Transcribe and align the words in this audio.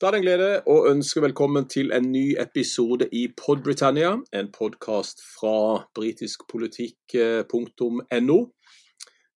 Da 0.00 0.08
er 0.08 0.14
det 0.14 0.20
en 0.22 0.24
glede 0.24 0.62
å 0.72 0.74
ønske 0.88 1.20
velkommen 1.20 1.66
til 1.68 1.90
en 1.92 2.06
ny 2.08 2.32
episode 2.40 3.04
i 3.12 3.28
Podbritannia, 3.36 4.24
en 4.32 4.48
podkast 4.48 5.20
fra 5.20 5.84
britiskpolitikk.no. 5.98 8.38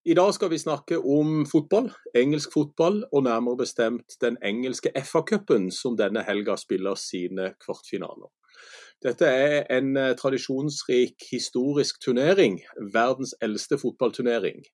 I 0.09 0.13
dag 0.17 0.31
skal 0.33 0.49
vi 0.49 0.57
snakke 0.63 0.97
om 0.97 1.45
fotball, 1.45 1.93
engelsk 2.17 2.49
fotball, 2.57 3.05
og 3.11 3.27
nærmere 3.27 3.61
bestemt 3.61 4.17
den 4.25 4.41
engelske 4.41 4.89
FA-cupen 5.05 5.69
som 5.69 5.93
denne 6.01 6.25
helga 6.25 6.57
spiller 6.57 6.97
sine 6.97 7.53
kvartfinaler. 7.61 8.33
Dette 9.05 9.29
er 9.29 9.69
en 9.69 9.93
eh, 10.01 10.17
tradisjonsrik 10.17 11.29
historisk 11.29 12.01
turnering, 12.01 12.65
verdens 12.89 13.37
eldste 13.37 13.77
fotballturnering. 13.77 14.65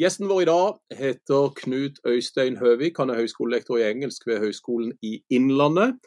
Gjesten 0.00 0.28
vår 0.28 0.42
i 0.42 0.44
dag 0.48 0.76
heter 0.96 1.50
Knut 1.56 1.98
Øystein 2.08 2.54
Høvik. 2.56 2.96
Han 2.98 3.10
er 3.10 3.18
høyskolelektor 3.20 3.76
i 3.76 3.90
engelsk 3.90 4.22
ved 4.26 4.38
Høgskolen 4.40 4.94
i 5.04 5.18
Innlandet. 5.28 5.98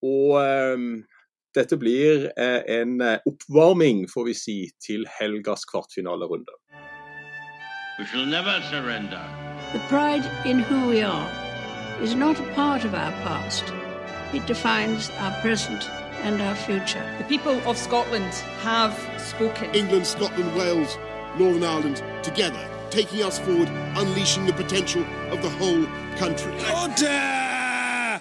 Og 0.00 0.38
eh, 0.40 0.78
dette 1.52 1.76
blir 1.76 2.30
eh, 2.32 2.62
en 2.78 2.94
eh, 3.04 3.20
oppvarming, 3.28 4.06
får 4.14 4.24
vi 4.30 4.34
si, 4.40 4.56
til 4.86 5.04
helgas 5.18 5.66
kvartfinalerunde. 5.68 6.56
We 7.98 8.08
shall 8.08 8.24
never 8.24 8.56
surrender. 8.72 9.20
The 9.76 9.84
pride 9.92 10.24
in 10.48 10.64
who 10.64 10.88
we 10.88 11.04
are 11.04 11.28
is 12.00 12.16
not 12.16 12.40
a 12.40 12.48
part 12.54 12.86
of 12.88 12.94
our 12.94 13.12
past. 13.28 13.64
It 14.32 14.46
defines 14.46 15.10
our 15.20 15.34
present 15.42 15.90
and 16.24 16.40
our 16.40 16.56
future. 16.56 17.04
The 17.20 17.28
people 17.28 17.60
of 17.68 17.76
Scotland 17.76 18.32
have 18.64 18.94
spoken. 19.18 19.74
England, 19.74 20.06
Scotland, 20.06 20.56
Wales, 20.56 20.96
Northern 21.36 21.64
Ireland 21.64 22.02
together 22.22 22.71
taking 22.92 23.22
us 23.22 23.38
forward, 23.38 23.70
unleashing 23.96 24.44
the 24.44 24.52
potential 24.52 25.02
of 25.30 25.40
the 25.40 25.48
whole 25.48 25.86
country. 26.18 26.52
Order! 26.82 28.20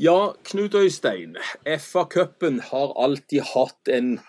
Ja, 0.00 0.34
Knut 0.44 0.74
Øystein. 0.74 1.36
FA-cupen 1.78 2.60
har 2.60 3.04
alltid 3.04 3.40
hatt 3.40 3.88
en 3.88 4.20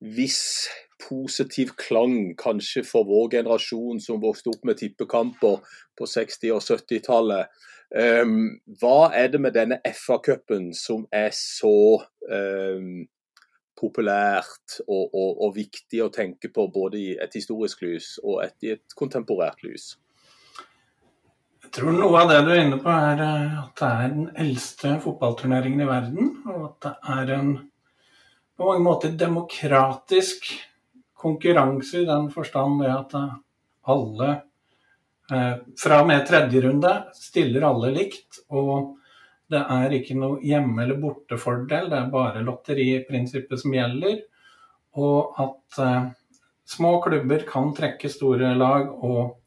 viss 0.00 0.68
positiv 1.08 1.74
klang, 1.76 2.36
kanskje 2.38 2.84
for 2.86 3.04
vår 3.04 3.28
generasjon 3.36 4.00
som 4.00 4.22
vokste 4.22 4.54
opp 4.54 4.64
med 4.64 4.78
tippekamper 4.80 5.60
på 5.98 6.08
60- 6.08 6.54
og 6.54 6.62
70-tallet. 6.62 7.50
Um, 7.94 8.60
hva 8.80 9.10
er 9.14 9.28
det 9.34 9.40
med 9.42 9.54
denne 9.58 9.80
FA-cupen 9.84 10.72
som 10.74 11.04
er 11.12 11.34
så 11.36 12.00
um, 12.30 13.04
populært 13.78 14.78
og, 14.86 15.10
og, 15.10 15.30
og, 15.42 15.50
viktig 15.56 16.00
å 16.04 16.10
tenke 16.14 16.50
på 16.54 16.68
både 16.72 17.00
i 17.00 17.10
et 17.20 17.36
historisk 17.36 17.84
lys 17.84 18.14
og 18.22 18.42
et, 18.44 18.56
i 18.62 18.74
et 18.76 18.96
kontemporært 18.98 19.64
lys? 19.66 19.94
Jeg 21.64 21.72
tror 21.80 21.96
noe 21.96 22.20
av 22.20 22.30
det 22.30 22.42
du 22.46 22.52
er 22.54 22.62
inne 22.62 22.78
på, 22.82 22.90
er 22.92 23.22
eh, 23.24 23.54
at 23.64 23.80
det 23.80 23.90
er 23.90 24.12
den 24.12 24.26
eldste 24.44 24.96
fotballturneringen 25.02 25.82
i 25.82 25.88
verden. 25.88 26.34
Og 26.46 26.68
at 26.68 26.76
det 26.86 26.94
er 27.16 27.32
en 27.38 27.54
på 28.54 28.68
mange 28.68 28.84
måter 28.84 29.14
demokratisk 29.18 30.52
konkurranse 31.18 32.04
i 32.04 32.06
den 32.06 32.28
forstand 32.30 32.78
ved 32.82 32.92
at 32.92 33.16
eh, 33.18 33.38
alle 33.90 34.28
eh, 35.32 35.56
fra 35.80 36.02
og 36.04 36.10
med 36.12 36.28
tredje 36.28 36.62
runde 36.68 36.92
stiller 37.18 37.66
alle 37.66 37.90
likt. 37.96 38.44
og 38.54 38.94
det 39.52 39.60
er 39.60 39.92
ikke 39.92 40.16
noe 40.16 40.40
hjemme- 40.40 40.82
eller 40.82 41.00
bortefordel, 41.00 41.90
det 41.90 41.98
er 41.98 42.12
bare 42.12 42.44
lotteriprinsippet 42.44 43.60
som 43.60 43.74
gjelder. 43.76 44.22
Og 45.00 45.40
at 45.42 45.78
eh, 45.84 46.08
små 46.64 46.96
klubber 47.04 47.44
kan 47.48 47.74
trekke 47.76 48.08
store 48.10 48.54
lag, 48.56 48.88
og 48.88 49.40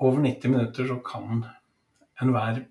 over 0.00 0.22
90 0.24 0.50
minutter 0.50 0.88
så 0.88 0.98
kan 1.04 1.44
enhver 2.20 2.64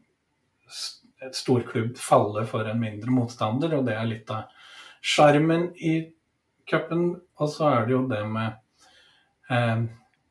storklubb 1.36 1.98
falle 1.98 2.46
for 2.50 2.68
en 2.68 2.80
mindre 2.82 3.12
motstander, 3.14 3.76
og 3.78 3.86
det 3.88 3.96
er 3.96 4.10
litt 4.10 4.32
av 4.34 4.50
sjarmen 5.02 5.70
i 5.76 6.02
cupen. 6.70 7.14
Og 7.40 7.54
så 7.54 7.70
er 7.70 7.88
det 7.88 7.96
jo 7.96 8.04
det 8.12 8.24
med 8.28 8.60
eh, 9.50 9.88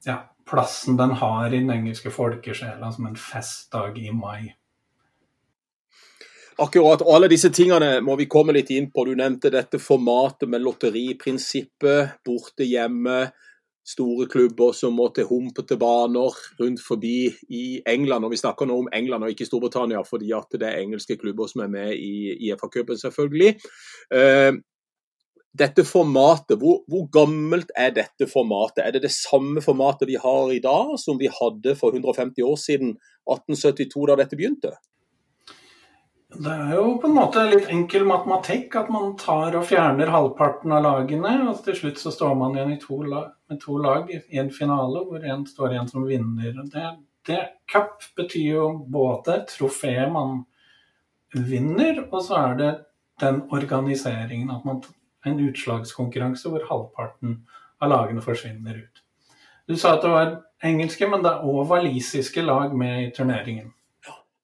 ja, 0.06 0.21
plassen 0.48 0.98
den 1.00 1.16
har 1.21 1.48
i 1.48 1.60
den 1.60 1.72
engelske 1.72 2.12
folkesjela 2.12 2.93
som 2.93 3.09
en 3.09 3.19
festdag 3.21 3.98
i 4.00 4.12
mai. 4.15 4.57
Akkurat. 6.58 7.02
Alle 7.06 7.28
disse 7.30 7.52
tingene 7.54 8.00
må 8.02 8.16
vi 8.19 8.24
komme 8.26 8.50
litt 8.56 8.72
inn 8.74 8.88
på. 8.91 9.04
Du 9.06 9.12
nevnte 9.14 9.50
dette 9.54 9.78
formatet 9.78 10.50
med 10.50 10.64
lotteriprinsippet. 10.64 12.16
Borte 12.26 12.66
hjemme. 12.66 13.28
Store 13.86 14.26
klubber 14.28 14.74
som 14.76 14.98
må 14.98 15.06
til 15.14 15.28
humpete 15.30 15.78
baner 15.80 16.34
rundt 16.58 16.82
forbi 16.82 17.30
i 17.54 17.62
England. 17.86 18.26
Og 18.26 18.34
vi 18.34 18.41
snakker 18.42 18.66
nå 18.66 18.80
om 18.82 18.91
England 18.92 19.24
og 19.24 19.36
ikke 19.36 19.47
Storbritannia, 19.47 20.02
fordi 20.04 20.34
at 20.34 20.58
det 20.58 20.66
er 20.66 20.82
engelske 20.82 21.16
klubber 21.22 21.47
som 21.48 21.62
er 21.62 21.70
med 21.76 21.94
i, 21.94 22.34
i 22.34 22.50
FA-cupen, 22.58 22.98
selvfølgelig. 23.00 23.54
Uh, 24.10 24.58
dette 25.62 25.86
formatet, 25.86 26.58
hvor, 26.58 26.82
hvor, 26.91 27.06
gammelt 27.14 27.70
er 27.78 27.94
dette 27.94 28.26
formatet? 28.28 28.82
Er 28.82 28.98
det 28.98 29.06
det 29.06 29.14
samme 29.14 29.62
formatet 29.64 30.10
vi 30.10 30.18
har 30.20 30.52
i 30.52 30.60
dag 30.60 30.92
som 30.98 31.22
vi 31.22 31.30
hadde 31.32 31.78
for 31.78 31.94
150 31.94 32.44
år 32.50 32.60
siden, 32.66 32.97
1872, 33.30 34.06
da 34.10 34.18
dette 34.18 34.36
begynte? 34.36 34.74
Det 36.28 36.53
er 36.53 36.75
jo 36.77 36.99
på 37.00 37.09
en 37.09 37.16
måte 37.16 37.43
litt 37.49 37.71
enkel 37.72 38.03
matematikk 38.05 38.75
at 38.77 38.91
man 38.93 39.15
tar 39.16 39.55
og 39.56 39.65
fjerner 39.71 40.11
halvparten 40.12 40.75
av 40.77 40.83
lagene. 40.84 41.31
og 41.49 41.62
Til 41.65 41.78
slutt 41.78 42.03
så 42.03 42.12
står 42.12 42.34
man 42.37 42.56
igjen 42.56 42.77
to 42.83 42.99
lag, 43.03 43.31
med 43.49 43.62
to 43.62 43.78
lag 43.81 44.11
i 44.12 44.41
en 44.43 44.50
finale 44.53 45.06
hvor 45.09 45.25
én 45.25 45.47
står 45.49 45.72
igjen 45.72 45.89
som 45.89 46.05
vinner. 46.05 46.53
Det, 46.69 46.84
det 47.27 47.41
Cup 47.72 48.05
betyr 48.16 48.59
jo 48.59 48.69
både 48.84 49.41
trofé 49.49 49.97
man 50.12 50.44
vinner, 51.33 52.05
og 52.12 52.21
så 52.27 52.43
er 52.43 52.60
det 52.60 52.71
den 53.25 53.43
organiseringen. 53.49 54.53
At 54.53 54.69
man 54.69 54.84
en 55.27 55.41
utslagskonkurranse 55.49 56.53
hvor 56.53 56.69
halvparten 56.69 57.41
av 57.81 57.93
lagene 57.93 58.22
forsvinner 58.25 58.83
ut. 58.84 59.03
Du 59.69 59.77
sa 59.77 59.97
at 59.97 60.05
det 60.05 60.12
var 60.12 60.37
engelske, 60.65 61.09
men 61.09 61.25
det 61.25 61.33
er 61.33 61.49
òg 61.49 61.66
walisiske 61.72 62.45
lag 62.45 62.77
med 62.77 63.06
i 63.06 63.10
turneringen. 63.16 63.72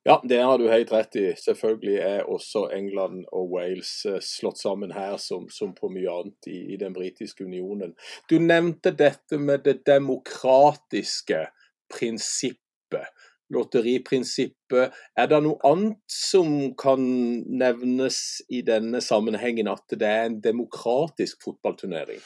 Ja, 0.07 0.23
det 0.29 0.39
har 0.43 0.59
du 0.59 0.69
helt 0.69 0.93
rett 0.93 1.17
i. 1.17 1.33
Selvfølgelig 1.37 1.95
er 2.05 2.27
også 2.29 2.67
England 2.77 3.23
og 3.33 3.55
Wales 3.55 3.93
eh, 4.05 4.19
slått 4.21 4.61
sammen 4.61 4.93
her 4.93 5.17
som, 5.17 5.47
som 5.49 5.73
på 5.73 5.89
mye 5.89 6.13
annet 6.13 6.49
i, 6.53 6.59
i 6.75 6.77
den 6.77 6.93
britiske 6.93 7.47
unionen. 7.47 7.95
Du 8.29 8.37
nevnte 8.37 8.93
dette 8.93 9.41
med 9.41 9.65
det 9.65 9.79
demokratiske 9.89 11.47
prinsippet. 11.89 13.09
Lotteriprinsippet. 13.55 14.93
Er 15.17 15.33
det 15.33 15.41
noe 15.47 15.57
annet 15.65 16.05
som 16.13 16.75
kan 16.77 17.09
nevnes 17.49 18.21
i 18.53 18.61
denne 18.67 19.01
sammenhengen 19.05 19.73
at 19.73 19.89
det 19.89 20.11
er 20.11 20.29
en 20.29 20.41
demokratisk 20.45 21.49
fotballturnering? 21.49 22.21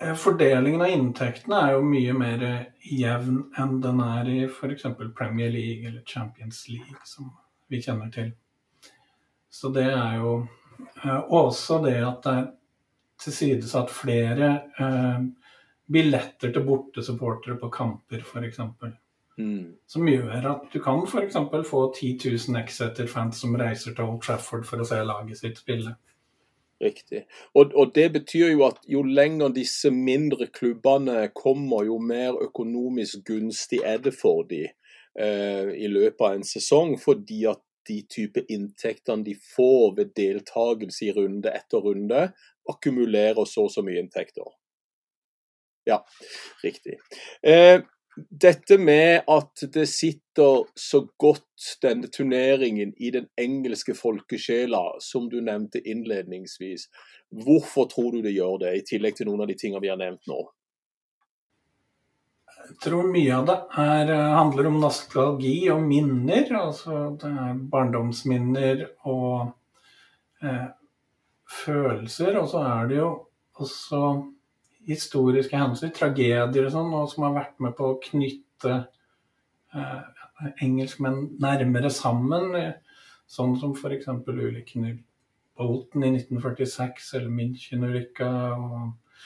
Eh, 0.00 0.14
fordelingen 0.14 0.80
av 0.80 0.88
inntektene 0.88 1.58
er 1.60 1.74
jo 1.76 1.82
mye 1.84 2.12
mer 2.16 2.44
jevn 2.80 3.42
enn 3.60 3.80
den 3.84 4.00
er 4.04 4.30
i 4.32 4.38
f.eks. 4.46 4.86
Premier 5.16 5.52
League 5.52 5.88
eller 5.88 6.00
Champions 6.06 6.62
League, 6.68 7.02
som 7.04 7.28
vi 7.68 7.82
kjenner 7.84 8.08
til. 8.14 8.32
Så 9.50 9.68
det 9.74 9.90
er 9.92 10.16
jo 10.22 10.32
eh, 11.04 11.20
også 11.20 11.82
det 11.84 11.98
at 12.00 12.24
det 12.24 12.32
er 12.38 12.48
tilsidesatt 13.20 13.92
flere 13.92 14.50
eh, 14.80 15.20
billetter 15.90 16.54
til 16.54 16.64
bortesupportere 16.64 17.58
på 17.60 17.68
kamper, 17.74 18.24
f.eks. 18.24 18.60
Mm. 19.40 19.74
Som 19.86 20.08
gjør 20.08 20.46
at 20.54 20.68
du 20.72 20.80
kan 20.80 21.02
f.eks. 21.04 21.36
få 21.68 21.82
10 21.92 22.16
000 22.48 22.62
Exeter-fans 22.62 23.42
som 23.44 23.56
reiser 23.58 23.92
til 23.92 24.06
Old 24.06 24.22
Trafford 24.24 24.64
for 24.68 24.80
å 24.80 24.88
se 24.88 25.02
laget 25.04 25.42
sitt 25.42 25.60
spille. 25.60 25.92
Riktig. 26.80 27.26
Og, 27.54 27.72
og, 27.74 27.94
Det 27.94 28.12
betyr 28.12 28.52
jo 28.54 28.64
at 28.64 28.78
jo 28.88 29.02
lenger 29.02 29.52
disse 29.52 29.90
mindre 29.92 30.46
klubbene 30.46 31.28
kommer, 31.36 31.84
jo 31.84 31.98
mer 31.98 32.38
økonomisk 32.40 33.26
gunstig 33.28 33.82
er 33.84 33.98
det 34.00 34.14
for 34.16 34.46
dem 34.48 34.70
eh, 35.20 35.74
i 35.76 35.90
løpet 35.92 36.24
av 36.24 36.38
en 36.38 36.46
sesong. 36.46 36.96
Fordi 37.00 37.44
at 37.52 37.60
de 37.88 38.00
type 38.08 38.44
inntektene 38.48 39.26
de 39.26 39.34
får 39.56 39.96
ved 39.98 40.14
deltakelse 40.16 41.10
i 41.10 41.12
runde 41.16 41.52
etter 41.52 41.84
runde, 41.84 42.30
akkumulerer 42.70 43.44
så 43.44 43.66
og 43.68 43.74
så 43.74 43.84
mye 43.84 44.00
inntekter. 44.00 44.48
Ja, 45.88 46.00
riktig. 46.64 46.96
Eh, 47.42 47.80
dette 48.28 48.78
med 48.78 49.26
at 49.30 49.64
det 49.72 49.86
sitter 49.90 50.64
så 50.78 51.02
godt 51.20 51.68
denne 51.82 52.08
turneringen 52.12 52.94
i 52.96 53.10
den 53.14 53.26
engelske 53.40 53.94
folkesjela, 53.94 54.82
som 55.00 55.28
du 55.32 55.40
nevnte 55.40 55.82
innledningsvis. 55.82 56.88
Hvorfor 57.44 57.90
tror 57.90 58.12
du 58.12 58.22
det 58.24 58.34
gjør 58.36 58.58
det, 58.64 58.72
i 58.76 58.86
tillegg 58.94 59.18
til 59.18 59.30
noen 59.30 59.44
av 59.44 59.52
de 59.52 59.58
tingene 59.60 59.84
vi 59.84 59.92
har 59.92 60.00
nevnt 60.00 60.26
nå? 60.30 60.40
Jeg 62.70 62.76
tror 62.84 63.08
mye 63.10 63.34
av 63.34 63.46
det 63.48 63.56
er, 63.82 64.10
eh, 64.14 64.34
handler 64.36 64.68
om 64.68 64.80
nostalgi 64.82 65.56
og 65.72 65.80
minner. 65.82 66.52
Altså 66.54 67.16
det 67.18 67.30
er 67.30 67.62
barndomsminner 67.72 68.84
og 69.10 69.50
eh, 70.42 70.68
følelser. 71.64 72.38
Og 72.38 72.50
så 72.52 72.62
er 72.68 72.90
det 72.90 73.00
jo 73.00 73.08
også 73.58 74.02
historiske 74.90 75.56
hendelser, 75.56 75.92
tragedier 75.94 76.66
og 76.66 76.72
sånn, 76.74 76.94
og 76.98 77.10
som 77.12 77.26
har 77.28 77.36
vært 77.38 77.62
med 77.62 77.76
på 77.78 77.92
å 77.92 77.98
knytte 78.02 78.76
eh, 79.74 80.00
engelskmenn 80.64 81.36
nærmere 81.42 81.92
sammen. 81.94 82.56
Sånn 83.30 83.54
som 83.60 83.76
f.eks. 83.78 84.08
ulykken 84.26 84.88
i 84.88 84.94
Bolton 85.60 86.04
i 86.06 86.12
1946, 86.16 87.12
eller 87.18 87.30
München-ulykka 87.30 88.30
og 88.56 89.18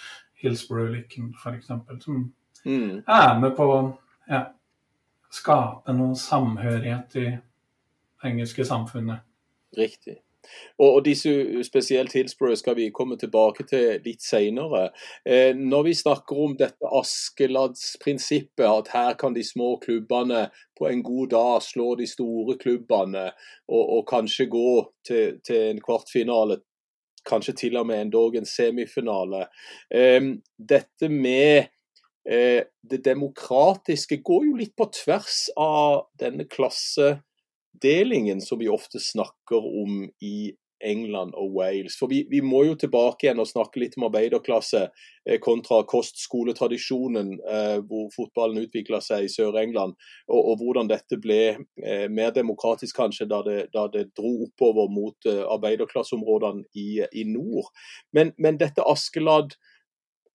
Hillsborough-ulykken 0.42 1.32
f.eks. 1.40 1.72
Som 2.04 2.26
Mm. 2.64 3.02
er 3.06 3.40
med 3.40 3.56
på 3.56 3.64
å 3.68 3.80
ja, 4.28 4.46
skape 5.28 5.92
noe 5.92 6.16
samhørighet 6.16 7.16
i 7.20 7.24
det 7.26 7.40
engelske 8.24 8.64
samfunnet. 8.64 9.20
Riktig. 9.76 10.16
Og, 10.78 10.88
og 10.88 11.04
disse 11.04 11.30
spesielt 11.66 12.12
Hillsborough 12.12 12.56
skal 12.56 12.76
vi 12.76 12.90
komme 12.94 13.16
tilbake 13.20 13.66
til 13.68 14.00
litt 14.04 14.22
senere. 14.24 14.88
Eh, 15.26 15.54
når 15.56 15.82
vi 15.88 15.94
snakker 15.94 16.42
om 16.46 16.56
dette 16.58 16.90
Askeladsprinsippet, 17.00 18.66
at 18.66 18.92
her 18.94 19.14
kan 19.20 19.36
de 19.36 19.44
små 19.46 19.76
klubbene 19.82 20.48
på 20.78 20.88
en 20.90 21.02
god 21.02 21.32
dag 21.34 21.62
slå 21.62 21.94
de 22.00 22.06
store 22.10 22.58
klubbene, 22.58 23.28
og, 23.68 23.84
og 23.98 24.06
kanskje 24.10 24.48
gå 24.50 24.70
til, 25.06 25.38
til 25.46 25.70
en 25.70 25.82
kvartfinale, 25.84 26.60
kanskje 27.24 27.54
til 27.64 27.78
og 27.80 27.86
med 27.88 28.02
endog 28.06 28.36
en 28.36 28.48
semifinale. 28.48 29.46
Eh, 29.94 30.20
dette 30.58 31.08
med 31.08 31.70
eh, 32.28 32.64
det 32.90 33.04
demokratiske 33.04 34.20
går 34.22 34.50
jo 34.50 34.58
litt 34.58 34.74
på 34.76 34.90
tvers 34.92 35.46
av 35.56 36.08
denne 36.20 36.48
klassedelingen 37.74 38.40
som 38.40 38.58
vi 38.58 38.68
ofte 38.68 38.98
snakker 39.00 39.82
om 39.82 40.10
i 40.20 40.52
England 40.84 41.32
og 41.34 41.54
Wales. 41.54 41.96
For 41.96 42.08
vi, 42.08 42.26
vi 42.28 42.42
må 42.42 42.64
jo 42.64 42.74
tilbake 42.76 43.24
igjen 43.24 43.40
og 43.40 43.48
snakke 43.48 43.80
litt 43.80 43.94
om 43.96 44.04
arbeiderklasse 44.04 44.90
eh, 45.28 45.38
kontra 45.40 45.82
kostskoletradisjonen, 45.88 47.40
eh, 47.40 47.78
hvor 47.88 48.10
fotballen 48.12 48.66
utvikla 48.66 49.00
seg 49.00 49.24
i 49.24 49.30
Sør-England, 49.32 49.94
og, 50.28 50.40
og, 50.40 50.58
hvordan 50.60 50.90
dette 50.90 51.16
ble 51.16 51.56
eh, 51.56 52.08
mer 52.10 52.34
demokratisk 52.34 52.96
kanskje 52.96 53.28
da 53.30 53.40
det, 53.46 53.60
da 53.72 53.86
det 53.88 54.10
dro 54.18 54.34
oppover 54.44 54.90
mot 54.92 55.30
eh, 55.30 55.44
arbeiderklasseområdene 55.46 56.66
i, 56.74 57.00
i 57.00 57.24
nord. 57.24 57.70
Men, 58.12 58.34
men 58.36 58.60
dette 58.60 58.84
Askeladd 58.84 59.56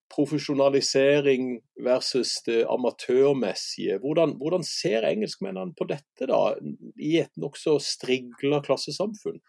profesjonalisering 0.10 1.60
versus 1.86 2.42
det 2.46 2.64
amatørmessige. 2.70 4.00
Hvordan, 4.04 4.36
hvordan 4.42 4.66
ser 4.66 5.08
engelskmennene 5.08 5.76
på 5.78 5.88
dette 5.90 6.30
da, 6.30 6.42
i 6.98 7.18
et 7.22 7.32
nokså 7.40 7.78
strigla 7.84 8.62
klassesamfunn? 8.66 9.40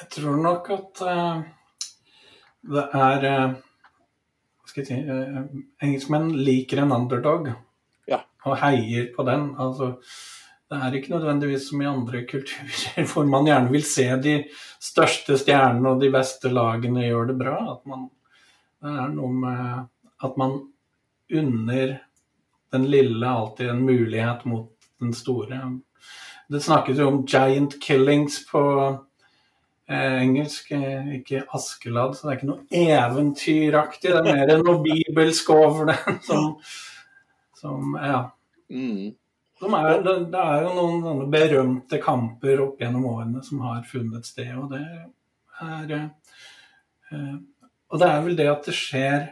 Jeg 0.00 0.08
tror 0.16 0.38
nok 0.40 0.70
at 0.72 1.02
uh, 1.04 1.42
det 2.72 2.84
er 2.96 3.26
uh, 3.28 3.56
si, 4.72 4.82
uh, 4.96 5.42
Engelskmenn 5.84 6.32
liker 6.32 6.82
en 6.82 6.96
underdog 6.96 7.52
Ja. 8.08 8.24
og 8.48 8.56
heier 8.64 9.12
på 9.14 9.22
den. 9.28 9.52
Altså, 9.60 9.92
det 10.72 10.80
er 10.80 10.96
ikke 10.96 11.12
nødvendigvis 11.12 11.68
som 11.68 11.82
i 11.84 11.90
andre 11.90 12.24
kulturer 12.26 13.06
hvor 13.12 13.28
man 13.28 13.46
gjerne 13.46 13.70
vil 13.70 13.84
se 13.84 14.08
de 14.24 14.38
største 14.80 15.36
stjernene 15.38 15.92
og 15.92 16.00
de 16.00 16.10
beste 16.10 16.48
lagene 16.48 17.04
gjøre 17.04 17.28
det 17.30 17.38
bra. 17.44 17.58
At 17.76 17.84
man, 17.86 18.08
det 18.82 18.92
er 18.98 19.12
noe 19.14 19.30
med 19.30 19.86
at 20.26 20.36
man 20.40 20.58
unner 21.32 21.94
den 22.72 22.84
lille 22.90 23.28
alltid 23.28 23.70
en 23.70 23.84
mulighet 23.86 24.44
mot 24.44 24.70
den 25.00 25.14
store. 25.14 25.60
Det 26.48 26.60
snakkes 26.60 26.98
jo 26.98 27.08
om 27.08 27.22
'giant 27.26 27.78
killings' 27.80 28.42
på 28.50 28.62
eh, 29.88 30.22
engelsk, 30.22 30.72
eh, 30.72 31.14
ikke 31.20 31.44
Askeladd, 31.54 32.16
så 32.16 32.26
det 32.26 32.32
er 32.32 32.38
ikke 32.38 32.50
noe 32.50 32.82
eventyraktig. 32.88 34.10
Det 34.10 34.18
er 34.18 34.46
mer 34.46 34.62
noe 34.64 34.82
bibelsk 34.84 35.50
over 35.50 35.92
det. 35.92 35.98
Som, 36.28 36.56
som 37.54 37.98
ja. 38.02 38.24
Mm. 38.70 39.14
Er, 39.62 40.02
det, 40.02 40.14
det 40.32 40.40
er 40.42 40.64
jo 40.64 40.70
noen 40.74 41.28
berømte 41.30 42.00
kamper 42.02 42.64
opp 42.64 42.80
gjennom 42.82 43.04
årene 43.06 43.44
som 43.46 43.60
har 43.62 43.84
funnet 43.86 44.26
sted, 44.26 44.50
og 44.58 44.72
det 44.72 44.80
er 45.62 45.92
eh, 45.94 47.36
Og 47.92 48.00
det 48.00 48.08
er 48.08 48.24
vel 48.24 48.38
det 48.38 48.48
at 48.50 48.68
det 48.68 48.74
skjer 48.76 49.30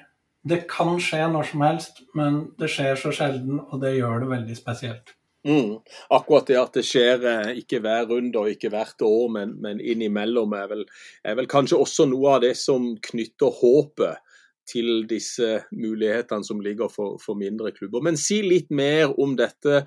Det 0.49 0.63
kan 0.71 0.95
skje 1.03 1.27
når 1.29 1.51
som 1.51 1.63
helst, 1.67 1.99
men 2.17 2.37
det 2.61 2.71
skjer 2.73 2.95
så 2.97 3.11
sjelden, 3.13 3.59
og 3.61 3.83
det 3.83 3.91
gjør 3.99 4.23
det 4.23 4.29
veldig 4.31 4.55
spesielt. 4.57 5.13
Mm. 5.45 5.75
Akkurat 6.17 6.49
det 6.49 6.57
at 6.57 6.79
det 6.79 6.85
skjer 6.89 7.27
eh, 7.29 7.51
ikke 7.61 7.83
hver 7.85 8.07
runde 8.09 8.41
og 8.41 8.49
ikke 8.49 8.71
hvert 8.73 9.05
år, 9.05 9.27
men, 9.37 9.53
men 9.61 9.83
innimellom, 9.85 10.57
er 10.57 10.71
vel, 10.73 10.87
er 11.25 11.37
vel 11.37 11.49
kanskje 11.49 11.77
også 11.81 12.09
noe 12.09 12.39
av 12.39 12.41
det 12.47 12.55
som 12.57 12.89
knytter 13.05 13.53
håpet 13.61 14.25
til 14.71 15.05
disse 15.11 15.59
mulighetene 15.77 16.47
som 16.47 16.61
ligger 16.65 16.89
for, 16.93 17.17
for 17.21 17.37
mindre 17.37 17.73
klubber. 17.77 18.05
Men 18.05 18.21
si 18.21 18.41
litt 18.45 18.73
mer 18.73 19.13
om 19.21 19.37
dette 19.39 19.85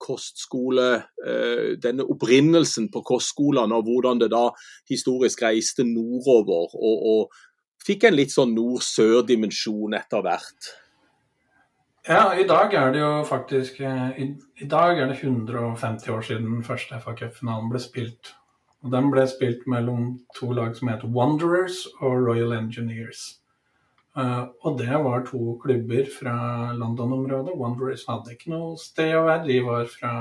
kostskole, 0.00 0.88
eh, 1.26 1.76
denne 1.82 2.06
opprinnelsen 2.08 2.88
på 2.92 3.02
kostskolene, 3.04 3.76
og 3.76 3.84
hvordan 3.84 4.22
det 4.22 4.30
da 4.32 4.48
historisk 4.88 5.42
reiste 5.44 5.84
nordover. 5.84 6.72
Og, 6.72 7.06
og 7.12 7.84
fikk 7.86 8.08
en 8.08 8.16
litt 8.16 8.32
sånn 8.34 8.54
nord-sør-dimensjon 8.56 9.94
etter 9.98 10.24
hvert. 10.24 10.72
Ja, 12.06 12.30
i 12.38 12.46
dag 12.46 12.74
er 12.78 12.92
det 12.94 13.00
jo 13.02 13.12
faktisk 13.26 13.80
i, 13.82 14.26
i 14.62 14.66
dag 14.70 14.98
er 14.98 15.08
det 15.10 15.18
150 15.18 16.12
år 16.14 16.20
siden 16.22 16.52
den 16.52 16.66
første 16.66 17.00
FA 17.02 17.16
Cup-finalen 17.18 17.72
ble 17.72 17.82
spilt. 17.82 18.30
Og 18.84 18.92
Den 18.92 19.10
ble 19.10 19.24
spilt 19.26 19.64
mellom 19.66 20.12
to 20.36 20.52
lag 20.54 20.76
som 20.78 20.92
heter 20.92 21.10
Wanderers 21.10 21.82
og 21.98 22.28
Royal 22.28 22.54
Engineers. 22.54 23.40
Uh, 24.16 24.48
og 24.64 24.78
det 24.80 24.96
var 25.04 25.26
to 25.28 25.58
klubber 25.60 26.06
fra 26.08 26.72
London-området. 26.72 27.52
Wanderers 27.60 28.06
hadde 28.08 28.32
ikke 28.32 28.48
noe 28.54 28.78
sted 28.80 29.12
å 29.12 29.26
være. 29.26 29.44
De 29.44 29.58
var 29.66 29.84
fra 29.92 30.12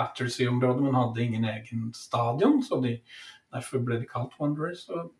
Battersea-området, 0.00 0.82
men 0.82 0.98
hadde 0.98 1.22
ingen 1.22 1.46
egen 1.52 1.92
stadion, 1.94 2.58
så 2.66 2.80
de, 2.82 2.96
derfor 3.54 3.78
ble 3.86 4.00
de 4.02 4.10
kalt 4.10 4.34
Wanderers. 4.40 4.82
Og 4.90 5.14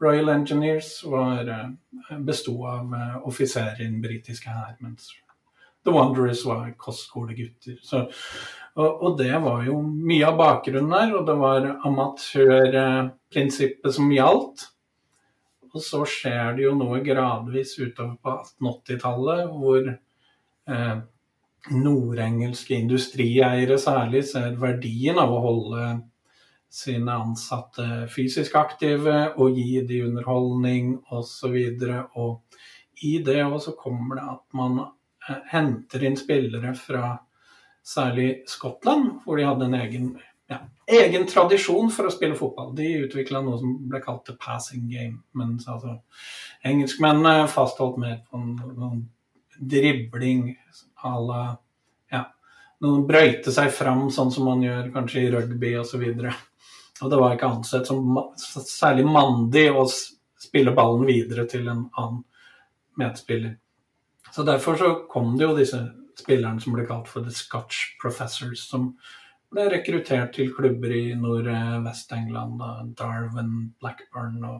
Royal 0.00 0.32
Engineers 0.32 1.04
var, 1.04 1.44
uh, 1.52 2.16
besto 2.24 2.64
av 2.64 2.88
uh, 2.96 3.20
offiserer 3.28 3.76
i 3.82 3.90
den 3.90 4.00
britiske 4.04 4.48
hær, 4.48 4.76
mens 4.80 5.12
The 5.86 5.92
Wanderers 5.92 6.44
var 6.48 6.72
kostskolegutter. 6.80 7.76
Så, 7.84 8.08
og, 8.74 9.02
og, 9.02 9.18
det 9.20 9.36
var 9.44 9.64
jo 9.68 9.82
mye 9.84 10.26
av 10.26 10.36
bakgrunnen 10.40 10.92
her, 10.96 11.14
og 11.14 11.26
det 11.28 11.36
var 11.38 11.78
amatørprinsippet 11.86 13.94
som 13.94 14.10
gjaldt. 14.10 14.75
Og 15.76 15.82
så 15.84 16.00
skjer 16.08 16.56
det 16.56 16.64
jo 16.64 16.72
noe 16.78 17.02
gradvis 17.04 17.74
utover 17.76 18.16
på 18.22 18.34
1880-tallet, 18.40 19.52
hvor 19.52 19.90
eh, 19.92 20.96
nordengelske 21.76 22.78
industrieiere 22.78 23.76
særlig 23.82 24.24
ser 24.30 24.56
verdien 24.60 25.18
av 25.20 25.34
å 25.34 25.42
holde 25.44 25.88
sine 26.72 27.14
ansatte 27.14 28.06
fysisk 28.12 28.56
aktive 28.58 29.18
og 29.40 29.56
gi 29.58 29.80
de 29.86 30.02
underholdning 30.06 30.96
osv. 31.14 31.56
Og, 31.56 32.16
og 32.16 33.04
i 33.06 33.18
det 33.24 33.42
også 33.44 33.76
kommer 33.78 34.20
det 34.20 34.26
at 34.34 34.44
man 34.56 34.80
henter 35.50 36.04
inn 36.06 36.18
spillere 36.18 36.74
fra 36.78 37.16
særlig 37.86 38.42
Skottland, 38.50 39.20
hvor 39.24 39.38
de 39.38 39.46
hadde 39.46 39.68
en 39.68 39.78
egen, 39.78 40.08
egen 40.86 41.26
tradisjon 41.26 41.90
for 41.90 42.06
å 42.06 42.14
spille 42.14 42.38
fotball. 42.38 42.72
De 42.76 42.86
utvikla 43.02 43.42
noe 43.42 43.58
som 43.60 43.74
ble 43.90 44.00
kalt 44.04 44.24
the 44.28 44.36
passing 44.40 44.86
game. 44.90 45.20
Mens 45.38 45.66
altså, 45.70 45.98
engelskmennene 46.66 47.48
fastholdt 47.50 47.98
mer 48.02 48.20
på 48.30 48.40
noen 48.40 49.02
dribling 49.58 50.50
à 51.02 51.14
la 51.20 51.42
ja, 52.12 52.22
Noen 52.84 53.06
brøyte 53.08 53.52
seg 53.54 53.72
fram 53.74 54.06
sånn 54.12 54.30
som 54.32 54.46
man 54.50 54.62
gjør 54.64 54.92
kanskje 54.94 55.24
i 55.24 55.32
rugby 55.34 55.74
osv. 55.80 56.06
Og, 56.12 56.40
og 57.02 57.12
det 57.12 57.20
var 57.22 57.36
ikke 57.36 57.52
ansett 57.56 57.90
som 57.90 58.20
særlig 58.36 59.06
mandig 59.08 59.68
å 59.72 59.86
spille 59.88 60.74
ballen 60.76 61.06
videre 61.08 61.46
til 61.50 61.66
en 61.72 61.86
annen 61.98 62.24
medspiller. 63.00 63.56
Så 64.32 64.44
Derfor 64.44 64.76
så 64.76 64.94
kom 65.10 65.34
det 65.36 65.46
jo 65.46 65.56
disse 65.56 65.80
spillerne 66.16 66.60
som 66.60 66.76
ble 66.76 66.84
kalt 66.88 67.08
for 67.08 67.24
the 67.24 67.32
Scotch 67.32 67.96
Professors, 68.00 68.66
som 68.68 68.94
ble 69.56 69.66
rekruttert 69.72 70.34
til 70.36 70.52
klubber 70.54 70.92
i 70.92 71.14
nord-vest-England. 71.18 72.60
Darwin, 72.98 73.54
Blackburn 73.80 74.42
og 74.44 74.58